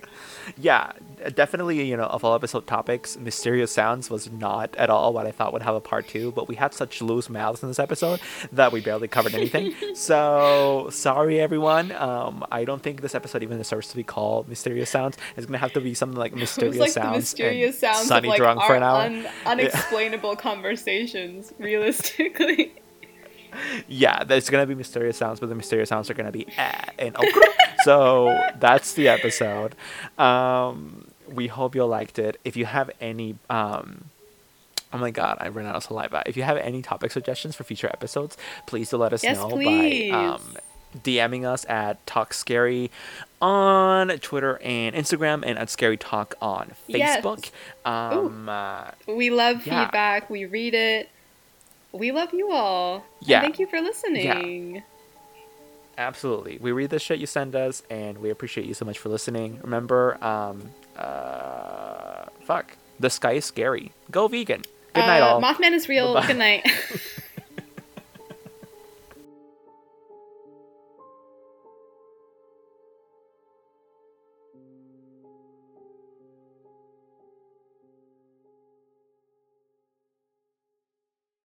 [0.56, 0.92] Yeah,
[1.34, 5.32] definitely, you know, of all episode topics, Mysterious Sounds was not at all what I
[5.32, 8.20] thought would have a part two, but we had such loose mouths in this episode
[8.52, 9.74] that we barely covered anything.
[9.96, 11.90] so, sorry everyone.
[11.90, 15.16] Um, I don't think this episode even deserves to be called Mysterious Sounds.
[15.36, 17.16] It's going to have to be something like Mysterious like Sounds.
[17.16, 19.00] mysterious sounds Sunny like drunk for an hour.
[19.02, 20.36] un- unexplainable
[20.66, 22.72] conversations realistically
[23.88, 27.16] yeah, there's gonna be mysterious sounds, but the mysterious sounds are gonna be ah and
[27.16, 27.40] okay.
[27.84, 29.74] so that's the episode.
[30.18, 32.38] Um, we hope you liked it.
[32.44, 34.06] If you have any, um,
[34.92, 36.22] oh my god, I ran out of saliva.
[36.26, 38.36] If you have any topic suggestions for future episodes,
[38.66, 40.10] please do let us Yes, know please.
[40.12, 40.56] by um,
[41.02, 42.90] DMing us at Talk Scary
[43.40, 47.22] on Twitter and Instagram, and at Scary Talk on Yes.
[47.24, 47.50] Facebook.
[47.84, 49.84] Um, uh, we love Yeah.
[49.84, 51.08] feedback we read it
[51.92, 53.40] we love you all And Yeah.
[53.40, 54.80] thank you for listening Yeah.
[55.98, 56.58] Absolutely.
[56.60, 59.60] We read the shit you send us, and we appreciate you so much for listening.
[59.62, 63.92] Remember, um, uh, fuck, the sky is scary.
[64.10, 64.60] Go vegan.
[64.92, 65.40] Good night, Uh, all.
[65.40, 66.12] Mothman is real.
[66.12, 66.26] Bye-bye.
[66.26, 66.66] Good night.